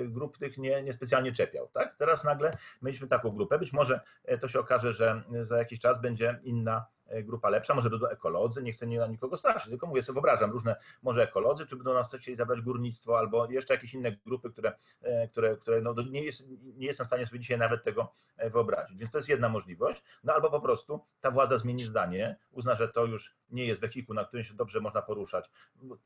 grup 0.06 0.38
tych 0.38 0.58
nie, 0.58 0.84
nie 0.84 0.94
specjalnie 0.94 1.32
czepiał, 1.32 1.68
tak? 1.68 1.96
Teraz 1.96 2.24
nagle 2.24 2.58
mieliśmy 2.82 3.08
taką 3.08 3.30
grupę. 3.30 3.60
Być 3.60 3.74
może 3.74 4.00
to 4.40 4.48
się 4.48 4.60
okaże, 4.60 4.94
że 4.94 5.24
za 5.42 5.58
jakiś 5.58 5.80
czas 5.80 6.02
będzie 6.02 6.40
inna 6.44 6.86
E, 7.03 7.03
grupa 7.24 7.50
lepsza, 7.50 7.74
może 7.74 7.90
będą 7.90 8.08
ekolodzy, 8.08 8.64
nie 8.64 8.72
chcę 8.72 8.88
na 8.88 9.08
nikogo 9.08 9.38
straszyć, 9.38 9.70
tylko 9.70 9.88
mówię 9.88 10.04
sobie, 10.04 10.14
wyobrażam 10.14 10.52
różne, 10.52 10.76
może 11.02 11.24
ekolodzy, 11.24 11.66
którzy 11.66 11.84
będą 11.84 11.94
nas 11.94 12.16
chcieli 12.16 12.38
zabrać 12.38 12.62
górnictwo, 12.62 13.18
albo 13.18 13.52
jeszcze 13.52 13.74
jakieś 13.74 13.94
inne 13.94 14.12
grupy, 14.12 14.50
które, 14.50 14.74
e, 15.02 15.28
które, 15.28 15.58
które 15.58 15.82
no, 15.82 15.96
nie, 16.10 16.24
jest, 16.24 16.50
nie 16.76 16.88
jestem 16.88 17.04
w 17.04 17.08
stanie 17.08 17.26
sobie 17.26 17.40
dzisiaj 17.40 17.58
nawet 17.58 17.84
tego 17.84 18.12
e, 18.38 18.50
wyobrazić. 18.50 18.98
Więc 18.98 19.12
to 19.12 19.18
jest 19.18 19.30
jedna 19.30 19.50
możliwość, 19.50 20.04
no 20.24 20.34
albo 20.34 20.50
po 20.50 20.62
prostu 20.62 21.06
ta 21.22 21.32
władza 21.32 21.58
zmieni 21.58 21.84
zdanie, 21.84 22.36
uzna, 22.52 22.76
że 22.76 22.88
to 22.88 23.06
już 23.06 23.36
nie 23.52 23.66
jest 23.66 23.82
wehikuł, 23.82 24.16
na 24.16 24.26
którym 24.26 24.44
się 24.44 24.54
dobrze 24.54 24.80
można 24.80 25.02
poruszać 25.02 25.50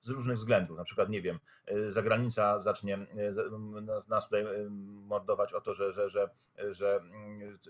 z 0.02 0.10
różnych 0.10 0.38
względów, 0.38 0.78
na 0.78 0.84
przykład, 0.84 1.10
nie 1.10 1.22
wiem, 1.22 1.40
zagranica 1.90 2.60
zacznie 2.60 3.08
nas, 3.82 4.08
nas 4.08 4.24
tutaj 4.24 4.46
mordować 5.08 5.54
o 5.54 5.62
to, 5.62 5.74
że, 5.74 5.94
że, 5.94 6.10
że, 6.10 6.30
że 6.72 7.02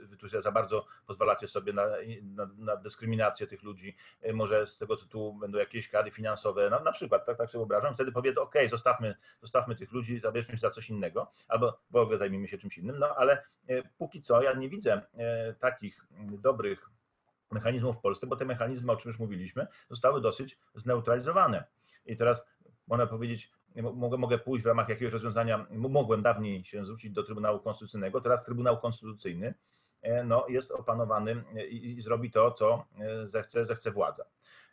wy 0.01 0.17
tu 0.17 0.27
za 0.41 0.51
bardzo 0.51 0.85
pozwalacie 1.07 1.47
sobie 1.47 1.73
na, 1.73 1.87
na, 2.23 2.49
na 2.57 2.75
dyskryminację 2.75 3.16
dyskryminację 3.17 3.47
tych 3.47 3.63
ludzi, 3.63 3.95
y, 4.25 4.33
może 4.33 4.67
z 4.67 4.77
tego 4.77 4.97
tytułu 4.97 5.33
będą 5.33 5.59
jakieś 5.59 5.89
kary 5.89 6.11
finansowe, 6.11 6.69
na, 6.69 6.91
przykład, 6.91 7.25
tak, 7.25 7.37
tak 7.37 7.51
sobie 7.51 7.59
wyobrażam, 7.59 7.95
wtedy 7.95 8.11
powiedzą, 8.11 8.41
ok, 8.41 8.55
zostawmy, 8.69 9.15
zostawmy 9.41 9.75
tych 9.75 9.91
ludzi, 9.91 10.19
zabierzmy 10.19 10.53
się 10.53 10.59
za 10.59 10.69
coś 10.69 10.89
innego, 10.89 11.31
albo 11.47 11.79
w 11.91 11.95
ogóle 11.95 12.17
zajmijmy 12.17 12.47
się 12.47 12.57
czymś 12.57 12.77
innym, 12.77 12.99
no 12.99 13.15
ale 13.15 13.43
y, 13.69 13.83
póki 13.97 14.21
co 14.21 14.41
ja 14.41 14.53
nie 14.53 14.69
widzę 14.69 15.01
y, 15.51 15.55
takich 15.59 16.05
dobrych 16.19 16.89
mechanizmów 17.51 17.95
w 17.95 18.01
Polsce, 18.01 18.27
bo 18.27 18.35
te 18.35 18.45
mechanizmy, 18.45 18.91
o 18.91 18.95
czym 18.95 19.09
już 19.09 19.19
mówiliśmy, 19.19 19.67
zostały 19.89 20.21
dosyć 20.21 20.57
zneutralizowane. 20.75 21.63
I 22.05 22.15
teraz 22.15 22.49
można 22.87 23.07
powiedzieć, 23.07 23.51
mogę, 23.93 24.17
mogę 24.17 24.37
pójść 24.37 24.63
w 24.63 24.67
ramach 24.67 24.89
jakiegoś 24.89 25.13
rozwiązania, 25.13 25.67
mogłem 25.71 26.21
dawniej 26.21 26.65
się 26.65 26.85
zwrócić 26.85 27.11
do 27.11 27.23
Trybunału 27.23 27.59
Konstytucyjnego, 27.59 28.21
teraz 28.21 28.45
Trybunał 28.45 28.79
Konstytucyjny 28.79 29.53
E, 29.53 29.76
no, 30.25 30.45
jest 30.49 30.71
opanowany 30.71 31.43
i, 31.69 32.01
zrobi 32.01 32.31
to, 32.31 32.51
co 32.51 32.85
e, 32.99 33.27
zechce, 33.27 33.65
zechce 33.65 33.91
władza. 33.91 34.25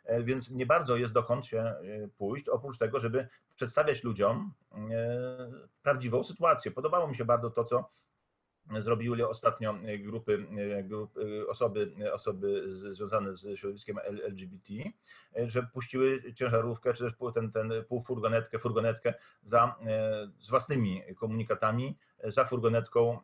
E, 0.05 0.23
więc 0.23 0.51
nie 0.51 0.65
bardzo 0.65 0.97
jest 0.97 1.13
dokąd 1.13 1.45
się 1.45 1.75
pójść, 2.17 2.49
oprócz 2.49 2.77
tego, 2.77 2.99
żeby 2.99 3.27
przedstawiać 3.55 4.03
ludziom 4.03 4.53
prawdziwą 5.81 6.23
sytuację. 6.23 6.71
Podobało 6.71 7.07
mi 7.07 7.15
się 7.15 7.25
bardzo 7.25 7.49
to, 7.49 7.63
co 7.63 7.89
zrobiły 8.79 9.27
ostatnio 9.27 9.75
grupy, 9.99 10.47
grupy, 10.83 11.47
osoby, 11.47 11.91
osoby 12.13 12.63
związane 12.93 13.35
z 13.35 13.59
środowiskiem 13.59 13.97
LGBT, 14.03 14.73
że 15.45 15.63
puściły 15.63 16.33
ciężarówkę, 16.33 16.93
czy 16.93 17.03
też 17.03 17.13
ten, 17.33 17.51
ten 17.51 17.71
półfurgonetkę, 17.87 18.59
furgonetkę 18.59 19.13
za, 19.43 19.75
z 20.41 20.49
własnymi 20.49 21.01
komunikatami, 21.15 21.97
za 22.23 22.45
furgonetką, 22.45 23.19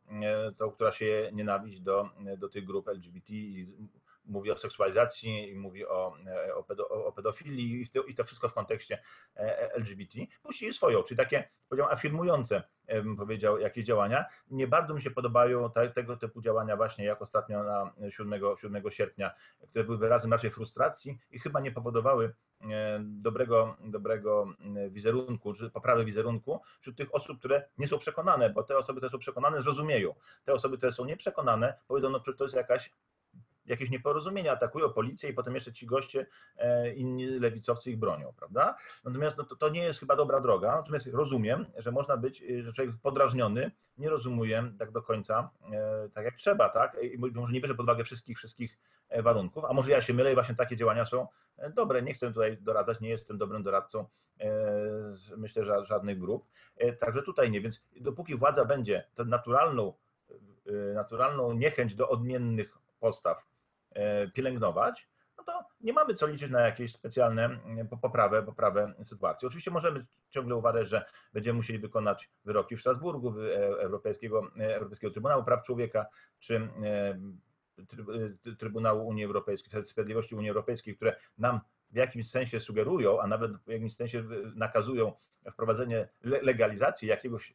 tą, 0.58 0.72
która 0.72 0.92
się 0.92 1.30
nienawidzi 1.34 1.82
do, 1.82 2.10
do 2.38 2.50
tych 2.50 2.66
grup 2.66 2.88
LGBT 2.88 3.34
mówi 4.26 4.52
o 4.52 4.58
seksualizacji 4.58 5.50
i 5.50 5.56
mówi 5.56 5.86
o, 5.86 6.14
e, 6.28 6.56
o, 6.56 6.64
pedo, 6.64 6.90
o 6.90 7.12
pedofilii 7.12 7.82
i 7.82 7.88
to, 7.88 8.04
i 8.04 8.16
to, 8.16 8.24
wszystko 8.24 8.50
w 8.50 8.54
kontekście 8.54 9.02
e, 9.36 9.40
e, 9.40 9.74
LGBT, 9.74 10.20
puści 10.44 10.74
swoją, 10.74 11.04
czyli 11.04 11.18
takie, 11.18 11.50
powiedział, 11.70 11.92
afirmujące, 11.92 12.64
bym 12.94 13.18
powiedział, 13.18 13.60
jakieś 13.60 13.86
działania. 13.86 14.26
Nie 14.50 14.68
bardzo 14.68 14.94
mi 14.94 15.02
się 15.02 15.12
podobają 15.12 15.72
te, 15.72 15.90
tego 15.90 16.18
typu 16.18 16.42
działania 16.42 16.78
właśnie, 16.78 17.06
jak 17.06 17.22
ostatnio 17.22 17.64
na 17.64 17.94
7, 18.10 18.42
7 18.62 18.84
sierpnia, 18.90 19.32
które 19.70 19.84
były 19.84 19.98
wyrazem 19.98 20.32
raczej 20.32 20.52
frustracji 20.52 21.20
i 21.32 21.40
chyba 21.40 21.60
nie 21.60 21.72
powodowały 21.72 22.34
dobrego, 23.00 23.76
dobrego 23.80 24.46
wizerunku, 24.90 25.54
czy 25.54 25.70
poprawy 25.70 26.06
wizerunku 26.06 26.62
wśród 26.80 26.98
tych 26.98 27.16
osób, 27.16 27.40
które 27.40 27.70
nie 27.78 27.88
są 27.88 27.98
przekonane, 27.98 28.50
bo 28.50 28.64
te 28.64 28.78
osoby, 28.78 29.00
które 29.00 29.10
są 29.10 29.18
przekonane, 29.18 29.62
zrozumieją. 29.62 30.16
Te 30.46 30.54
osoby, 30.54 30.78
które 30.78 30.92
są 30.92 31.06
nieprzekonane, 31.06 31.78
powiedzą, 31.88 32.10
no 32.10 32.24
że 32.28 32.34
to 32.34 32.46
jest 32.46 32.56
jakaś 32.56 32.92
jakieś 33.66 33.90
nieporozumienia, 33.90 34.52
atakują 34.52 34.90
policję 34.90 35.30
i 35.30 35.34
potem 35.34 35.56
jeszcze 35.56 35.74
ci 35.74 35.86
goście, 35.86 36.26
e, 36.58 36.94
inni 36.94 37.26
lewicowcy 37.26 37.92
ich 37.92 38.00
bronią, 38.00 38.34
prawda? 38.38 38.78
Natomiast 39.04 39.38
no, 39.38 39.44
to, 39.44 39.56
to 39.56 39.70
nie 39.70 39.84
jest 39.84 40.00
chyba 40.00 40.16
dobra 40.16 40.40
droga, 40.40 40.76
natomiast 40.76 41.08
rozumiem, 41.14 41.66
że 41.78 41.92
można 41.92 42.18
być, 42.18 42.42
e, 42.42 42.64
że 42.64 42.74
człowiek 42.74 42.96
podrażniony 43.02 43.72
nie 43.98 44.10
rozumuje 44.10 44.72
tak 44.80 44.92
do 44.92 45.02
końca, 45.02 45.50
e, 45.74 46.10
tak 46.10 46.26
jak 46.26 46.36
trzeba, 46.36 46.70
tak? 46.70 46.98
I 47.04 47.18
może 47.18 47.54
nie 47.54 47.62
bierze 47.62 47.76
pod 47.76 47.84
uwagę 47.84 48.04
wszystkich, 48.04 48.38
wszystkich 48.38 48.80
warunków, 49.24 49.66
a 49.66 49.74
może 49.74 49.92
ja 49.92 50.02
się 50.02 50.14
mylę 50.14 50.32
i 50.32 50.34
właśnie 50.34 50.56
takie 50.56 50.76
działania 50.76 51.06
są 51.06 51.28
dobre. 51.76 52.02
Nie 52.02 52.14
chcę 52.14 52.28
tutaj 52.28 52.58
doradzać, 52.58 53.00
nie 53.00 53.10
jestem 53.10 53.38
dobrym 53.38 53.64
doradcą, 53.64 54.06
myślę, 55.38 55.66
że 55.66 55.86
żadnych 55.86 56.20
grup. 56.20 56.48
Także 57.00 57.24
tutaj 57.24 57.52
nie, 57.52 57.62
więc 57.62 57.88
dopóki 58.02 58.36
władza 58.36 58.66
będzie 58.66 59.08
tę 59.14 59.26
naturalną, 59.26 59.94
naturalną 60.94 61.54
niechęć 61.54 61.96
do 61.96 62.10
odmiennych 62.10 62.78
postaw 63.00 63.51
pielęgnować, 64.34 65.08
no 65.42 65.54
to 65.54 65.66
nie 65.82 65.94
mamy 65.94 66.14
co 66.14 66.28
liczyć 66.28 66.52
na 66.52 66.62
jakieś 66.62 66.92
specjalne 66.92 67.46
mm, 67.46 67.88
poprawę, 67.88 68.44
poprawę 68.44 68.94
sytuacji. 69.04 69.48
Oczywiście 69.48 69.72
możemy 69.72 70.06
ciągle 70.30 70.56
uważać, 70.56 70.90
że 70.90 71.06
będziemy 71.34 71.58
musieli 71.58 71.80
wykonać 71.80 72.30
wyroki 72.46 72.76
w 72.76 72.80
Strasburgu, 72.80 73.40
e, 73.40 73.56
Europejskiego, 73.66 74.52
e, 74.60 74.76
Europejskiego 74.76 75.14
Trybunału 75.14 75.44
Praw 75.44 75.66
Człowieka, 75.66 76.06
czy 76.40 76.70
Trybunału 78.60 79.08
Unii 79.08 79.26
Europejskiej, 79.26 79.86
Sprawiedliwości 79.86 80.36
Unii 80.36 80.50
Europejskiej, 80.50 80.96
które 80.96 81.16
nam 81.38 81.60
w 81.92 81.96
jakimś 81.96 82.30
sensie 82.30 82.60
sugerują, 82.60 83.22
a 83.22 83.28
nawet 83.28 83.58
w 83.58 83.68
jakimś 83.68 83.96
sensie 83.96 84.24
nakazują 84.56 85.14
wprowadzenie 85.52 86.10
legalizacji 86.22 87.08
jakiegoś, 87.08 87.54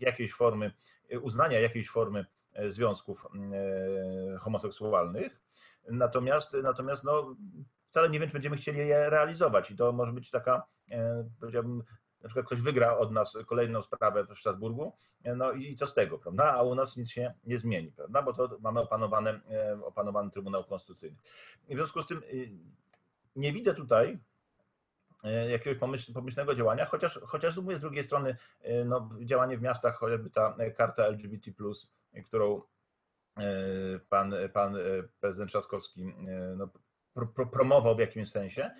jakiejś 0.00 0.32
formy, 0.32 0.72
uznania 1.20 1.60
jakiejś 1.60 1.90
formy 1.90 2.26
związków 2.68 3.26
homoseksualnych. 4.40 5.40
Natomiast, 5.90 6.56
natomiast 6.62 7.04
no, 7.04 7.36
wcale 7.90 8.10
nie 8.10 8.20
wiem, 8.20 8.28
czy 8.28 8.32
będziemy 8.32 8.56
chcieli 8.56 8.78
je 8.78 9.10
realizować 9.10 9.70
i 9.70 9.76
to 9.76 9.92
może 9.92 10.12
być 10.12 10.30
taka, 10.30 10.62
e, 10.90 11.28
powiedziałbym, 11.40 11.82
na 12.22 12.28
przykład 12.28 12.46
ktoś 12.46 12.60
wygra 12.60 12.96
od 12.96 13.12
nas 13.12 13.38
kolejną 13.46 13.82
sprawę 13.82 14.26
w 14.34 14.38
Strasburgu, 14.38 14.92
e, 15.24 15.36
no 15.36 15.52
i 15.52 15.74
co 15.74 15.86
z 15.86 15.94
tego, 15.94 16.18
prawda? 16.18 16.44
A 16.44 16.62
u 16.62 16.74
nas 16.74 16.96
nic 16.96 17.10
się 17.10 17.34
nie 17.44 17.58
zmieni, 17.58 17.92
prawda? 17.92 18.22
Bo 18.22 18.32
to 18.32 18.58
mamy 18.60 18.80
opanowane, 18.80 19.40
e, 19.50 19.80
opanowany 19.84 20.30
Trybunał 20.30 20.64
Konstytucyjny. 20.64 21.16
I 21.68 21.74
w 21.74 21.78
związku 21.78 22.02
z 22.02 22.06
tym 22.06 22.22
nie 23.36 23.52
widzę 23.52 23.74
tutaj 23.74 24.18
jakiegoś 25.50 25.78
pomyślnego 26.14 26.54
działania, 26.54 26.84
chociaż, 26.84 27.20
chociaż 27.22 27.56
mówię 27.56 27.76
z 27.76 27.80
drugiej 27.80 28.04
strony, 28.04 28.36
no, 28.84 29.08
działanie 29.20 29.58
w 29.58 29.62
miastach, 29.62 29.94
chociażby 29.94 30.30
ta 30.30 30.56
karta 30.76 31.04
LGBT, 31.04 31.50
którą 32.24 32.62
E, 33.38 33.98
pan, 34.08 34.34
pan 34.52 34.76
e, 34.76 34.80
prezydent 35.20 35.50
Trzaskowski 35.50 36.02
e, 36.02 36.54
no, 36.56 36.68
pro, 37.34 37.46
promował 37.46 37.96
w 37.96 37.98
jakimś 37.98 38.30
sensie, 38.30 38.70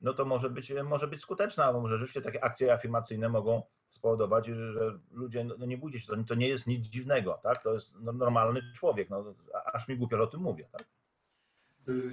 no 0.00 0.14
to 0.14 0.24
może 0.24 0.50
być, 0.50 0.72
może 0.84 1.08
być 1.08 1.20
skuteczna, 1.20 1.72
bo 1.72 1.80
może 1.80 1.96
rzeczywiście 1.96 2.22
takie 2.22 2.44
akcje 2.44 2.72
afirmacyjne 2.72 3.28
mogą 3.28 3.62
spowodować, 3.88 4.46
że 4.46 4.98
ludzie, 5.10 5.44
no 5.44 5.66
nie 5.66 5.78
bójcie 5.78 6.00
się, 6.00 6.06
to, 6.06 6.24
to 6.24 6.34
nie 6.34 6.48
jest 6.48 6.66
nic 6.66 6.86
dziwnego, 6.88 7.40
tak? 7.42 7.62
to 7.62 7.74
jest 7.74 8.00
normalny 8.00 8.60
człowiek, 8.76 9.10
no, 9.10 9.34
aż 9.72 9.88
mi 9.88 9.96
głupio, 9.96 10.16
że 10.16 10.22
o 10.22 10.26
tym 10.26 10.40
mówię. 10.40 10.68
Tak? 10.72 10.84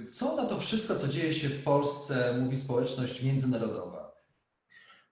Co 0.08 0.36
na 0.36 0.46
to 0.46 0.60
wszystko, 0.60 0.94
co 0.96 1.08
dzieje 1.08 1.32
się 1.34 1.48
w 1.48 1.62
Polsce, 1.62 2.38
mówi 2.40 2.58
społeczność 2.58 3.22
międzynarodowa? 3.22 4.05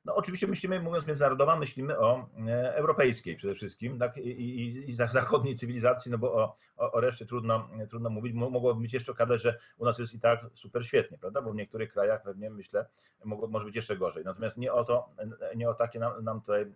No 0.05 0.15
oczywiście 0.15 0.47
myślimy, 0.47 0.81
mówiąc 0.81 1.07
międzynarodowa, 1.07 1.57
myślimy 1.57 1.99
o 1.99 2.29
e, 2.47 2.75
europejskiej 2.75 3.37
przede 3.37 3.55
wszystkim 3.55 3.99
tak? 3.99 4.17
I, 4.17 4.29
i, 4.31 4.91
i 4.91 4.95
zachodniej 4.95 5.57
cywilizacji, 5.57 6.11
no 6.11 6.19
bo 6.19 6.35
o, 6.35 6.57
o, 6.77 6.93
o 6.93 7.01
reszcie 7.01 7.27
trudno, 7.27 7.69
trudno 7.89 8.11
mówić. 8.11 8.35
Mogłoby 8.35 8.81
być 8.81 8.93
jeszcze 8.93 9.13
okazać, 9.13 9.43
że 9.43 9.59
u 9.79 9.85
nas 9.85 9.99
jest 9.99 10.15
i 10.15 10.21
tak 10.21 10.47
super 10.55 10.87
świetnie, 10.87 11.19
prawda? 11.19 11.43
Bo 11.43 11.53
w 11.53 11.55
niektórych 11.55 11.93
krajach 11.93 12.23
pewnie, 12.23 12.51
myślę, 12.51 12.87
mogło, 13.25 13.49
może 13.49 13.65
być 13.65 13.77
jeszcze 13.77 13.97
gorzej. 13.97 14.25
Natomiast 14.25 14.57
nie 14.57 14.73
o 14.73 14.85
to, 14.85 15.09
nie 15.57 15.69
o 15.69 15.75
takie 15.75 15.99
nam, 15.99 16.25
nam 16.25 16.41
tutaj, 16.41 16.63
e, 16.63 16.67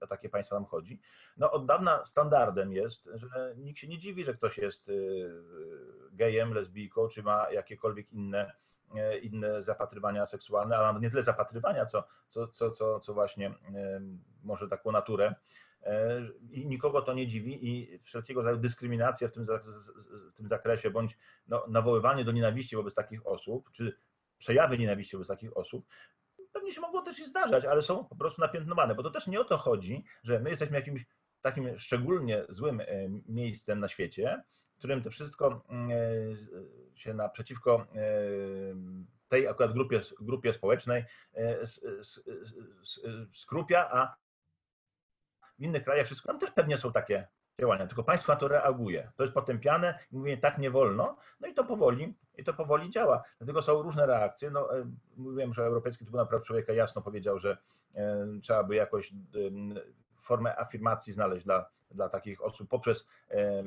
o 0.00 0.06
takie 0.06 0.28
państwa 0.28 0.56
nam 0.56 0.64
chodzi. 0.64 1.00
No 1.36 1.50
od 1.50 1.66
dawna 1.66 2.04
standardem 2.04 2.72
jest, 2.72 3.10
że 3.14 3.54
nikt 3.56 3.78
się 3.78 3.88
nie 3.88 3.98
dziwi, 3.98 4.24
że 4.24 4.34
ktoś 4.34 4.58
jest 4.58 4.88
e, 4.88 4.92
gejem, 6.12 6.54
lesbijką, 6.54 7.08
czy 7.08 7.22
ma 7.22 7.50
jakiekolwiek 7.52 8.12
inne 8.12 8.52
E, 8.52 8.73
inne 9.22 9.62
zapatrywania 9.62 10.26
seksualne, 10.26 10.78
a 10.78 10.82
nawet 10.82 11.02
nie 11.02 11.10
tyle 11.10 11.22
zapatrywania, 11.22 11.86
co, 11.86 12.04
co, 12.26 12.48
co, 12.48 12.70
co, 12.70 13.00
co 13.00 13.14
właśnie 13.14 13.46
e, 13.46 14.00
może 14.42 14.68
taką 14.68 14.92
naturę. 14.92 15.34
E, 15.82 16.20
I 16.50 16.66
nikogo 16.66 17.02
to 17.02 17.14
nie 17.14 17.26
dziwi 17.26 17.68
i 17.68 17.98
wszelkiego 17.98 18.40
rodzaju 18.40 18.56
dyskryminacja 18.56 19.28
w 19.28 19.32
tym, 19.32 19.44
w 20.32 20.36
tym 20.36 20.48
zakresie, 20.48 20.90
bądź 20.90 21.18
no, 21.48 21.64
nawoływanie 21.68 22.24
do 22.24 22.32
nienawiści 22.32 22.76
wobec 22.76 22.94
takich 22.94 23.26
osób, 23.26 23.70
czy 23.72 23.96
przejawy 24.38 24.78
nienawiści 24.78 25.16
wobec 25.16 25.28
takich 25.28 25.56
osób, 25.56 25.86
pewnie 26.52 26.72
się 26.72 26.80
mogło 26.80 27.02
też 27.02 27.18
i 27.18 27.26
zdarzać, 27.26 27.64
ale 27.64 27.82
są 27.82 28.04
po 28.04 28.16
prostu 28.16 28.40
napiętnowane, 28.40 28.94
bo 28.94 29.02
to 29.02 29.10
też 29.10 29.26
nie 29.26 29.40
o 29.40 29.44
to 29.44 29.56
chodzi, 29.56 30.04
że 30.22 30.40
my 30.40 30.50
jesteśmy 30.50 30.76
jakimś 30.76 31.06
takim 31.40 31.78
szczególnie 31.78 32.44
złym 32.48 32.82
miejscem 33.28 33.80
na 33.80 33.88
świecie, 33.88 34.42
którym 34.84 35.02
to 35.02 35.10
wszystko 35.10 35.62
się 36.94 37.14
naprzeciwko 37.14 37.86
tej 39.28 39.48
akurat 39.48 39.72
grupie, 39.72 40.00
grupie 40.20 40.52
społecznej 40.52 41.04
skrupia, 43.32 43.88
a 43.90 44.16
w 45.58 45.62
innych 45.62 45.82
krajach 45.82 46.06
wszystko, 46.06 46.28
tam 46.28 46.38
też 46.38 46.50
pewnie 46.50 46.78
są 46.78 46.92
takie 46.92 47.28
działania, 47.60 47.86
tylko 47.86 48.04
państwo 48.04 48.32
na 48.32 48.38
to 48.38 48.48
reaguje. 48.48 49.12
To 49.16 49.22
jest 49.22 49.34
potępiane 49.34 49.98
i 50.12 50.16
mówię, 50.16 50.36
tak 50.36 50.58
nie 50.58 50.70
wolno, 50.70 51.16
no 51.40 51.48
i 51.48 51.54
to 51.54 51.64
powoli, 51.64 52.14
i 52.38 52.44
to 52.44 52.54
powoli 52.54 52.90
działa. 52.90 53.22
Dlatego 53.38 53.62
są 53.62 53.82
różne 53.82 54.06
reakcje. 54.06 54.50
No, 54.50 54.78
e, 54.78 54.90
mówiłem, 55.16 55.52
że 55.52 55.64
Europejski 55.64 56.04
Trybunał 56.04 56.26
Praw 56.26 56.42
Człowieka 56.42 56.72
jasno 56.72 57.02
powiedział, 57.02 57.38
że 57.38 57.58
e, 57.94 58.26
trzeba 58.42 58.64
by 58.64 58.74
jakoś 58.74 59.12
formę 60.20 60.58
afirmacji 60.58 61.12
znaleźć 61.12 61.44
dla, 61.44 61.70
dla 61.90 62.08
takich 62.08 62.44
osób 62.44 62.68
poprzez 62.68 63.06
e, 63.30 63.64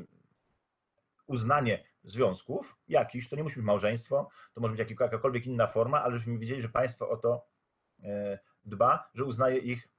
uznanie 1.27 1.83
związków 2.03 2.77
jakiś, 2.87 3.29
to 3.29 3.35
nie 3.35 3.43
musi 3.43 3.55
być 3.55 3.65
małżeństwo, 3.65 4.29
to 4.53 4.61
może 4.61 4.75
być 4.75 4.99
jakakolwiek 4.99 5.45
inna 5.45 5.67
forma, 5.67 6.03
ale 6.03 6.13
żebyśmy 6.13 6.37
wiedzieli, 6.37 6.61
że 6.61 6.69
państwo 6.69 7.09
o 7.09 7.17
to 7.17 7.47
dba, 8.65 9.09
że 9.13 9.25
uznaje 9.25 9.57
ich 9.57 9.89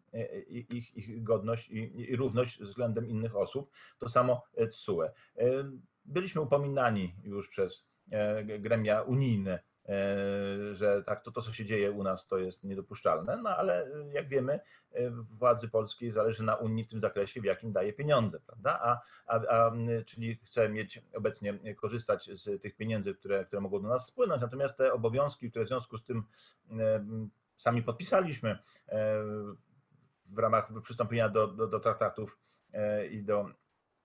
ich, 0.49 0.97
ich 0.97 1.23
godność 1.23 1.71
i, 1.71 2.11
i 2.11 2.17
równość 2.17 2.61
względem 2.61 3.09
innych 3.09 3.37
osób. 3.37 3.71
To 3.99 4.09
samo 4.09 4.43
TSUE. 4.71 5.03
E, 5.03 5.13
byliśmy 6.05 6.41
upominani 6.41 7.15
już 7.25 7.49
przez 7.49 7.89
e, 8.11 8.45
gremia 8.59 9.03
unijne, 9.03 9.53
e, 9.53 9.63
że 10.73 11.03
tak, 11.03 11.23
to, 11.23 11.31
to 11.31 11.43
co 11.43 11.53
się 11.53 11.65
dzieje 11.65 11.91
u 11.91 12.03
nas 12.03 12.27
to 12.27 12.39
jest 12.39 12.65
niedopuszczalne, 12.65 13.37
no 13.43 13.51
ale 13.51 13.91
jak 14.13 14.29
wiemy, 14.29 14.61
władzy 15.39 15.69
polskiej 15.69 16.11
zależy 16.11 16.45
na 16.45 16.55
Unii 16.55 16.85
w 16.85 16.89
tym 16.89 17.01
zakresie, 17.01 17.41
w 17.41 17.45
jakim 17.45 17.73
daje 17.73 17.93
pieniądze, 17.93 18.41
prawda? 18.47 18.81
A, 18.83 19.01
a, 19.27 19.37
a 19.37 19.73
czyli 20.07 20.37
chce 20.45 20.69
mieć 20.69 21.03
obecnie 21.15 21.75
korzystać 21.75 22.31
z 22.33 22.63
tych 22.63 22.77
pieniędzy, 22.77 23.15
które, 23.15 23.45
które 23.45 23.61
mogą 23.61 23.83
do 23.83 23.89
nas 23.89 24.07
spłynąć, 24.07 24.43
natomiast 24.43 24.79
te 24.79 24.93
obowiązki, 24.93 25.51
które 25.51 25.65
w 25.65 25.69
związku 25.69 25.99
z 25.99 26.05
tym 26.05 26.25
sami 27.57 27.83
podpisaliśmy, 27.83 28.59
w 30.33 30.39
ramach 30.39 30.71
przystąpienia 30.83 31.29
do, 31.29 31.47
do, 31.47 31.67
do 31.67 31.81
traktatów 31.81 32.39
e, 32.73 33.07
i 33.07 33.23
do 33.23 33.51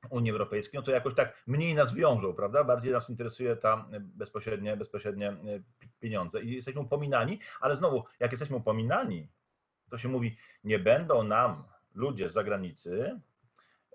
Unii 0.09 0.31
Europejskiej, 0.31 0.77
no 0.79 0.85
to 0.85 0.91
jakoś 0.91 1.13
tak 1.13 1.43
mniej 1.47 1.75
nas 1.75 1.93
wiążą, 1.93 2.33
prawda? 2.33 2.63
Bardziej 2.63 2.91
nas 2.91 3.09
interesuje 3.09 3.55
ta 3.55 3.85
bezpośrednie, 3.99 4.77
bezpośrednie 4.77 5.29
e, 5.29 5.35
pieniądze 5.99 6.41
i 6.41 6.55
jesteśmy 6.55 6.81
upominani, 6.81 7.39
ale 7.61 7.75
znowu, 7.75 8.03
jak 8.19 8.31
jesteśmy 8.31 8.55
upominani, 8.55 9.27
to 9.89 9.97
się 9.97 10.09
mówi, 10.09 10.37
nie 10.63 10.79
będą 10.79 11.23
nam 11.23 11.63
ludzie 11.93 12.29
z 12.29 12.33
zagranicy, 12.33 13.19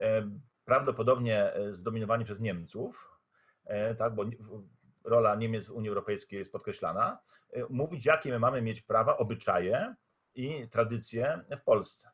e, 0.01 0.31
prawdopodobnie 0.65 1.53
zdominowani 1.71 2.25
przez 2.25 2.41
Niemców, 2.41 3.19
tak, 3.99 4.15
bo 4.15 4.25
rola 5.05 5.35
Niemiec 5.35 5.67
w 5.67 5.71
Unii 5.71 5.89
Europejskiej 5.89 6.39
jest 6.39 6.53
podkreślana, 6.53 7.19
mówić, 7.71 8.07
jakie 8.07 8.31
my 8.31 8.39
mamy 8.39 8.63
mieć 8.63 8.83
prawa, 8.83 9.17
obyczaje 9.17 9.95
i 10.35 10.69
tradycje 10.69 11.45
w 11.59 11.63
Polsce. 11.63 12.11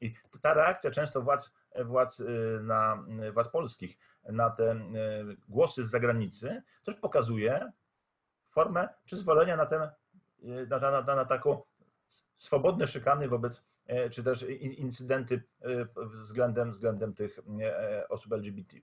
I 0.00 0.14
ta 0.42 0.54
reakcja 0.54 0.90
często 0.90 1.22
władz, 1.22 1.52
władz, 1.84 2.20
y, 2.20 2.60
na, 2.62 3.04
y, 3.28 3.32
władz 3.32 3.48
polskich 3.48 3.98
na 4.24 4.50
te 4.50 4.72
y, 4.72 5.36
głosy 5.48 5.84
z 5.84 5.90
zagranicy 5.90 6.62
też 6.84 6.94
pokazuje 6.94 7.72
formę 8.50 8.88
przyzwolenia 9.04 9.56
na, 9.56 9.66
ten, 9.66 9.80
na, 10.68 10.78
na, 10.78 11.02
na, 11.02 11.16
na 11.16 11.24
taką 11.24 11.62
swobodne 12.34 12.86
szykany 12.86 13.28
wobec, 13.28 13.64
czy 14.10 14.24
też 14.24 14.42
incydenty 14.58 15.42
względem, 16.22 16.70
względem 16.70 17.14
tych 17.14 17.38
osób 18.08 18.32
LGBT. 18.32 18.76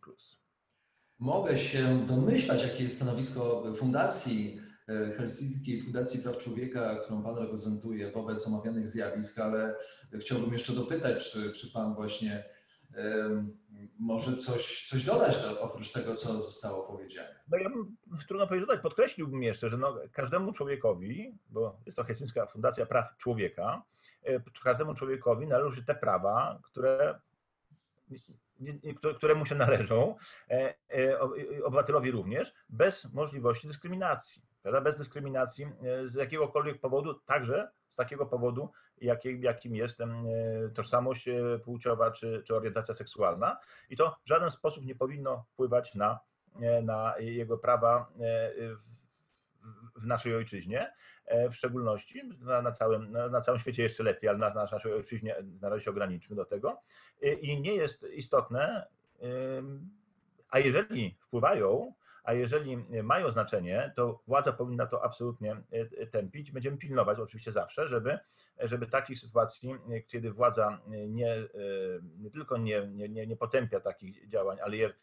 Mogę 1.19 1.57
się 1.57 2.05
domyślać, 2.05 2.63
jakie 2.63 2.83
jest 2.83 2.95
stanowisko 2.95 3.63
Fundacji 3.75 4.61
E, 4.87 5.11
Helsińskiej 5.11 5.81
Fundacji 5.81 6.19
Praw 6.19 6.37
Człowieka, 6.37 6.95
którą 6.95 7.23
Pan 7.23 7.37
reprezentuje 7.37 8.11
wobec 8.11 8.47
omawianych 8.47 8.89
zjawisk, 8.89 9.39
ale 9.39 9.75
chciałbym 10.19 10.53
jeszcze 10.53 10.73
dopytać, 10.73 11.31
czy, 11.31 11.53
czy 11.53 11.71
Pan 11.71 11.95
właśnie 11.95 12.43
może 13.99 14.35
coś, 14.35 14.87
coś 14.87 15.05
dodać 15.05 15.41
do, 15.41 15.61
oprócz 15.61 15.91
tego, 15.91 16.15
co 16.15 16.41
zostało 16.41 16.83
powiedziane? 16.83 17.35
No 17.47 17.57
ja 17.57 17.69
bym, 17.69 17.95
trudno 18.27 18.47
powiedzieć 18.47 18.67
dodać, 18.67 18.83
podkreśliłbym 18.83 19.43
jeszcze, 19.43 19.69
że 19.69 19.77
no, 19.77 19.95
każdemu 20.11 20.51
człowiekowi, 20.51 21.37
bo 21.49 21.79
jest 21.85 21.95
to 21.95 22.03
Helsińska 22.03 22.45
Fundacja 22.45 22.85
Praw 22.85 23.17
Człowieka, 23.17 23.83
e, 24.23 24.39
każdemu 24.63 24.93
człowiekowi 24.93 25.47
należą 25.47 25.75
się 25.75 25.83
te 25.83 25.95
prawa, 25.95 26.59
które 29.17 29.35
mu 29.35 29.45
się 29.45 29.55
należą, 29.55 30.15
e, 30.49 31.19
obywatelowi 31.63 32.11
również, 32.11 32.53
bez 32.69 33.13
możliwości 33.13 33.67
dyskryminacji 33.67 34.41
bez 34.83 34.97
dyskryminacji 34.97 35.65
e, 35.65 36.07
z 36.07 36.15
jakiegokolwiek 36.15 36.79
powodu, 36.79 37.13
także 37.13 37.71
z 37.89 37.95
takiego 37.95 38.25
powodu, 38.25 38.69
jakim 39.39 39.75
jest 39.75 40.01
e, 40.01 40.07
tożsamość 40.75 41.27
e, 41.27 41.59
płciowa 41.59 42.11
czy, 42.11 42.43
czy 42.45 42.55
orientacja 42.55 42.93
seksualna. 42.93 43.59
I 43.89 43.97
to 43.97 44.17
w 44.25 44.29
żaden 44.29 44.51
sposób 44.51 44.85
nie 44.85 44.95
powinno 44.95 45.45
wpływać 45.53 45.95
na, 45.95 46.19
na 46.83 47.13
jego 47.19 47.57
prawa 47.57 48.11
w, 48.77 48.93
w 50.01 50.05
naszej 50.05 50.35
ojczyźnie, 50.35 50.93
w 51.51 51.55
szczególności 51.55 52.21
na, 52.39 52.61
na, 52.61 52.71
całym, 52.71 53.11
na 53.11 53.41
całym 53.41 53.59
świecie 53.59 53.83
jeszcze 53.83 54.03
lepiej, 54.03 54.29
ale 54.29 54.39
na, 54.39 54.53
na 54.53 54.65
naszej 54.71 54.93
ojczyźnie 54.93 55.35
na 55.61 55.69
razie 55.69 55.83
się 55.83 55.91
ograniczmy 55.91 56.35
do 56.35 56.45
tego. 56.45 56.81
I 57.41 57.61
nie 57.61 57.75
jest 57.75 58.03
istotne, 58.03 58.87
a 60.49 60.59
jeżeli 60.59 61.17
wpływają, 61.19 61.93
a 62.23 62.33
jeżeli 62.33 62.77
mają 63.03 63.31
znaczenie, 63.31 63.93
to 63.95 64.21
władza 64.27 64.53
powinna 64.53 64.87
to 64.87 65.03
absolutnie 65.03 65.51
e, 65.51 65.63
e, 65.97 66.07
tępić. 66.07 66.51
Będziemy 66.51 66.77
pilnować 66.77 67.19
oczywiście 67.19 67.51
zawsze, 67.51 67.87
żeby, 67.87 68.19
żeby 68.59 68.87
takich 68.87 69.19
sytuacji, 69.19 69.71
e, 69.71 70.01
kiedy 70.01 70.31
władza 70.31 70.81
nie, 70.87 71.47
nie 72.17 72.31
tylko 72.31 72.57
nie, 72.57 72.87
nie, 72.87 73.27
nie 73.27 73.37
potępia 73.37 73.79
takich 73.79 74.29
działań, 74.29 74.57
ale 74.63 74.77
je 74.77 74.93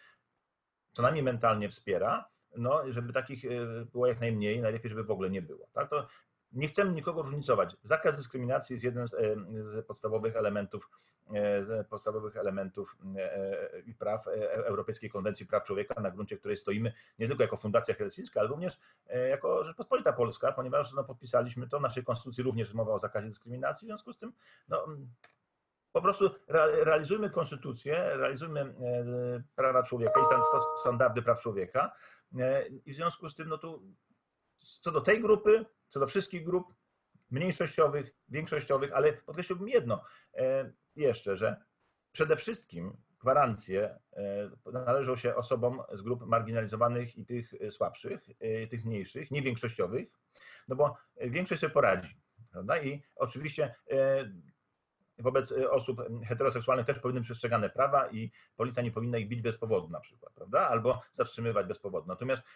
co 0.92 1.02
najmniej 1.02 1.24
mentalnie 1.24 1.68
wspiera, 1.68 2.28
no, 2.56 2.92
żeby 2.92 3.12
takich 3.12 3.44
było 3.92 4.06
jak 4.06 4.20
najmniej, 4.20 4.60
najlepiej, 4.60 4.88
żeby 4.88 5.04
w 5.04 5.10
ogóle 5.10 5.30
nie 5.30 5.42
było. 5.42 5.68
Tak? 5.72 5.90
To 5.90 6.06
nie 6.52 6.68
chcemy 6.68 6.92
nikogo 6.92 7.22
różnicować. 7.22 7.76
Zakaz 7.82 8.16
dyskryminacji 8.16 8.74
jest 8.74 8.84
jednym 8.84 9.08
z, 9.08 9.14
e, 9.14 9.36
z 9.60 9.86
podstawowych 9.86 10.36
elementów, 10.36 10.90
e, 11.34 11.64
z 11.64 11.88
podstawowych 11.88 12.36
elementów 12.36 12.96
e, 13.16 13.80
i 13.80 13.94
praw 13.94 14.26
Europejskiej 14.64 15.10
Konwencji 15.10 15.46
Praw 15.46 15.64
Człowieka, 15.64 16.00
na 16.00 16.10
gruncie 16.10 16.36
której 16.36 16.56
stoimy 16.56 16.92
nie 17.18 17.28
tylko 17.28 17.42
jako 17.42 17.56
Fundacja 17.56 17.94
Helsińska, 17.94 18.40
ale 18.40 18.48
również 18.48 18.78
jako 19.30 19.64
Rzeczpospolita 19.64 20.12
Polska, 20.12 20.52
ponieważ 20.52 20.92
no, 20.92 21.04
podpisaliśmy 21.04 21.68
to, 21.68 21.78
w 21.78 21.82
naszej 21.82 22.04
konstytucji 22.04 22.44
również 22.44 22.74
mowa 22.74 22.92
o 22.92 22.98
zakazie 22.98 23.26
dyskryminacji, 23.26 23.86
w 23.86 23.88
związku 23.88 24.12
z 24.12 24.18
tym 24.18 24.32
no, 24.68 24.86
po 25.92 26.02
prostu 26.02 26.30
realizujmy 26.84 27.30
konstytucję, 27.30 28.16
realizujmy 28.16 28.74
prawa 29.56 29.82
człowieka 29.82 30.20
i 30.20 30.24
standardy 30.80 31.22
praw 31.22 31.40
człowieka 31.40 31.92
i 32.84 32.92
w 32.92 32.96
związku 32.96 33.28
z 33.28 33.34
tym 33.34 33.48
no 33.48 33.58
tu 33.58 33.82
co 34.60 34.90
do 34.92 35.00
tej 35.00 35.20
grupy, 35.20 35.66
co 35.88 36.00
do 36.00 36.06
wszystkich 36.06 36.44
grup 36.44 36.74
mniejszościowych, 37.30 38.14
większościowych, 38.28 38.92
ale 38.92 39.12
podkreśliłbym 39.12 39.68
jedno 39.68 40.04
e, 40.34 40.72
jeszcze, 40.96 41.36
że 41.36 41.64
przede 42.12 42.36
wszystkim 42.36 42.96
gwarancje 43.20 43.98
e, 44.12 44.50
należą 44.72 45.16
się 45.16 45.34
osobom 45.34 45.82
z 45.92 46.02
grup 46.02 46.26
marginalizowanych 46.26 47.16
i 47.16 47.26
tych 47.26 47.52
słabszych, 47.70 48.20
e, 48.40 48.66
tych 48.66 48.84
mniejszych, 48.84 49.30
nie 49.30 49.42
większościowych, 49.42 50.08
no 50.68 50.76
bo 50.76 50.96
większość 51.16 51.60
sobie 51.60 51.72
poradzi. 51.72 52.16
Prawda? 52.50 52.78
I 52.78 53.02
oczywiście 53.16 53.74
wobec 55.18 55.52
osób 55.52 56.00
heteroseksualnych 56.24 56.86
też 56.86 56.98
powinny 56.98 57.20
być 57.20 57.26
przestrzegane 57.26 57.70
prawa 57.70 58.10
i 58.10 58.32
policja 58.56 58.82
nie 58.82 58.92
powinna 58.92 59.18
ich 59.18 59.28
bić 59.28 59.42
bez 59.42 59.58
powodu 59.58 59.88
na 59.88 60.00
przykład, 60.00 60.32
prawda? 60.34 60.68
Albo 60.68 61.00
zatrzymywać 61.12 61.66
bez 61.66 61.78
powodu. 61.78 62.06
Natomiast 62.08 62.46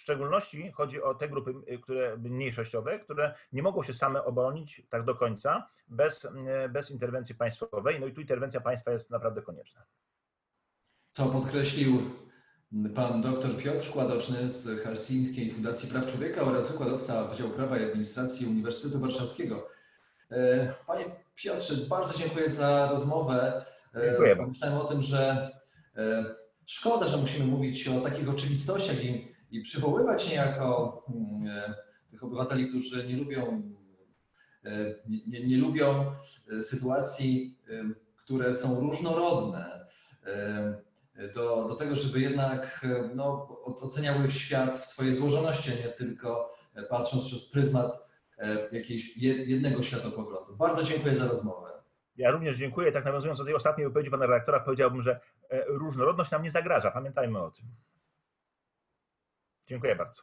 w 0.00 0.02
szczególności 0.02 0.72
chodzi 0.72 1.02
o 1.02 1.14
te 1.14 1.28
grupy 1.28 1.54
y, 1.68 1.78
które, 1.78 2.16
mniejszościowe, 2.16 2.98
które 2.98 3.34
nie 3.52 3.62
mogą 3.62 3.82
się 3.82 3.94
same 3.94 4.24
obronić 4.24 4.82
tak 4.88 5.04
do 5.04 5.14
końca 5.14 5.68
bez, 5.88 6.24
y, 6.24 6.28
bez 6.68 6.90
interwencji 6.90 7.34
państwowej. 7.34 8.00
No 8.00 8.06
i 8.06 8.12
tu 8.12 8.20
interwencja 8.20 8.60
państwa 8.60 8.90
jest 8.90 9.10
naprawdę 9.10 9.42
konieczna. 9.42 9.82
Co 11.10 11.26
podkreślił 11.26 12.10
pan 12.94 13.22
dr 13.22 13.56
Piotr 13.56 13.90
Kładoczny 13.90 14.50
z 14.50 14.82
Helsińskiej 14.82 15.50
Fundacji 15.50 15.90
Praw 15.90 16.06
Człowieka 16.06 16.42
oraz 16.42 16.72
wykładowca 16.72 17.24
Wydziału 17.24 17.50
Prawa 17.50 17.78
i 17.78 17.84
Administracji 17.84 18.46
Uniwersytetu 18.46 19.00
Warszawskiego. 19.00 19.68
E, 20.30 20.74
panie 20.86 21.04
Piotrze, 21.34 21.74
bardzo 21.88 22.18
dziękuję 22.18 22.48
za 22.48 22.88
rozmowę. 22.90 23.64
E, 23.94 24.10
dziękuję. 24.10 24.36
Pomyślałem 24.36 24.78
o 24.78 24.84
tym, 24.84 25.02
że 25.02 25.50
e, 25.96 26.24
szkoda, 26.66 27.06
że 27.06 27.16
musimy 27.16 27.46
mówić 27.46 27.88
o 27.88 28.00
takich 28.00 28.28
oczywistościach 28.28 29.04
i 29.04 29.29
i 29.50 29.60
przywoływać 29.60 30.30
niejako 30.30 31.02
mm, 31.08 31.56
e, 31.56 31.74
tych 32.10 32.24
obywateli, 32.24 32.68
którzy 32.68 33.06
nie 33.06 33.16
lubią, 33.16 33.62
e, 34.64 34.94
nie, 35.26 35.46
nie 35.46 35.58
lubią 35.58 36.12
e, 36.52 36.62
sytuacji, 36.62 37.58
które 38.16 38.54
są 38.54 38.80
różnorodne, 38.80 39.80
do, 41.34 41.68
do 41.68 41.74
tego, 41.74 41.96
żeby 41.96 42.20
jednak 42.20 42.86
no, 43.14 43.48
oceniały 43.64 44.28
świat 44.28 44.78
w 44.78 44.86
swojej 44.86 45.12
złożoności, 45.12 45.70
a 45.72 45.74
nie 45.74 45.92
tylko 45.92 46.54
patrząc 46.90 47.24
przez 47.24 47.50
pryzmat 47.50 48.08
jakiegoś 48.72 49.16
jednego 49.16 49.82
światopoglądu. 49.82 50.56
Bardzo 50.56 50.82
dziękuję 50.82 51.14
za 51.14 51.28
rozmowę. 51.28 51.70
Ja 52.16 52.30
również 52.30 52.56
dziękuję. 52.56 52.92
Tak 52.92 53.04
nawiązując 53.04 53.38
do 53.38 53.44
tej 53.44 53.54
ostatniej 53.54 53.86
wypowiedzi 53.86 54.10
pana 54.10 54.26
redaktora, 54.26 54.60
powiedziałbym, 54.60 55.02
że 55.02 55.20
różnorodność 55.66 56.30
nam 56.30 56.42
nie 56.42 56.50
zagraża. 56.50 56.90
Pamiętajmy 56.90 57.38
o 57.38 57.50
tym. 57.50 57.66
Dziękuję 59.70 59.96
bardzo. 59.96 60.22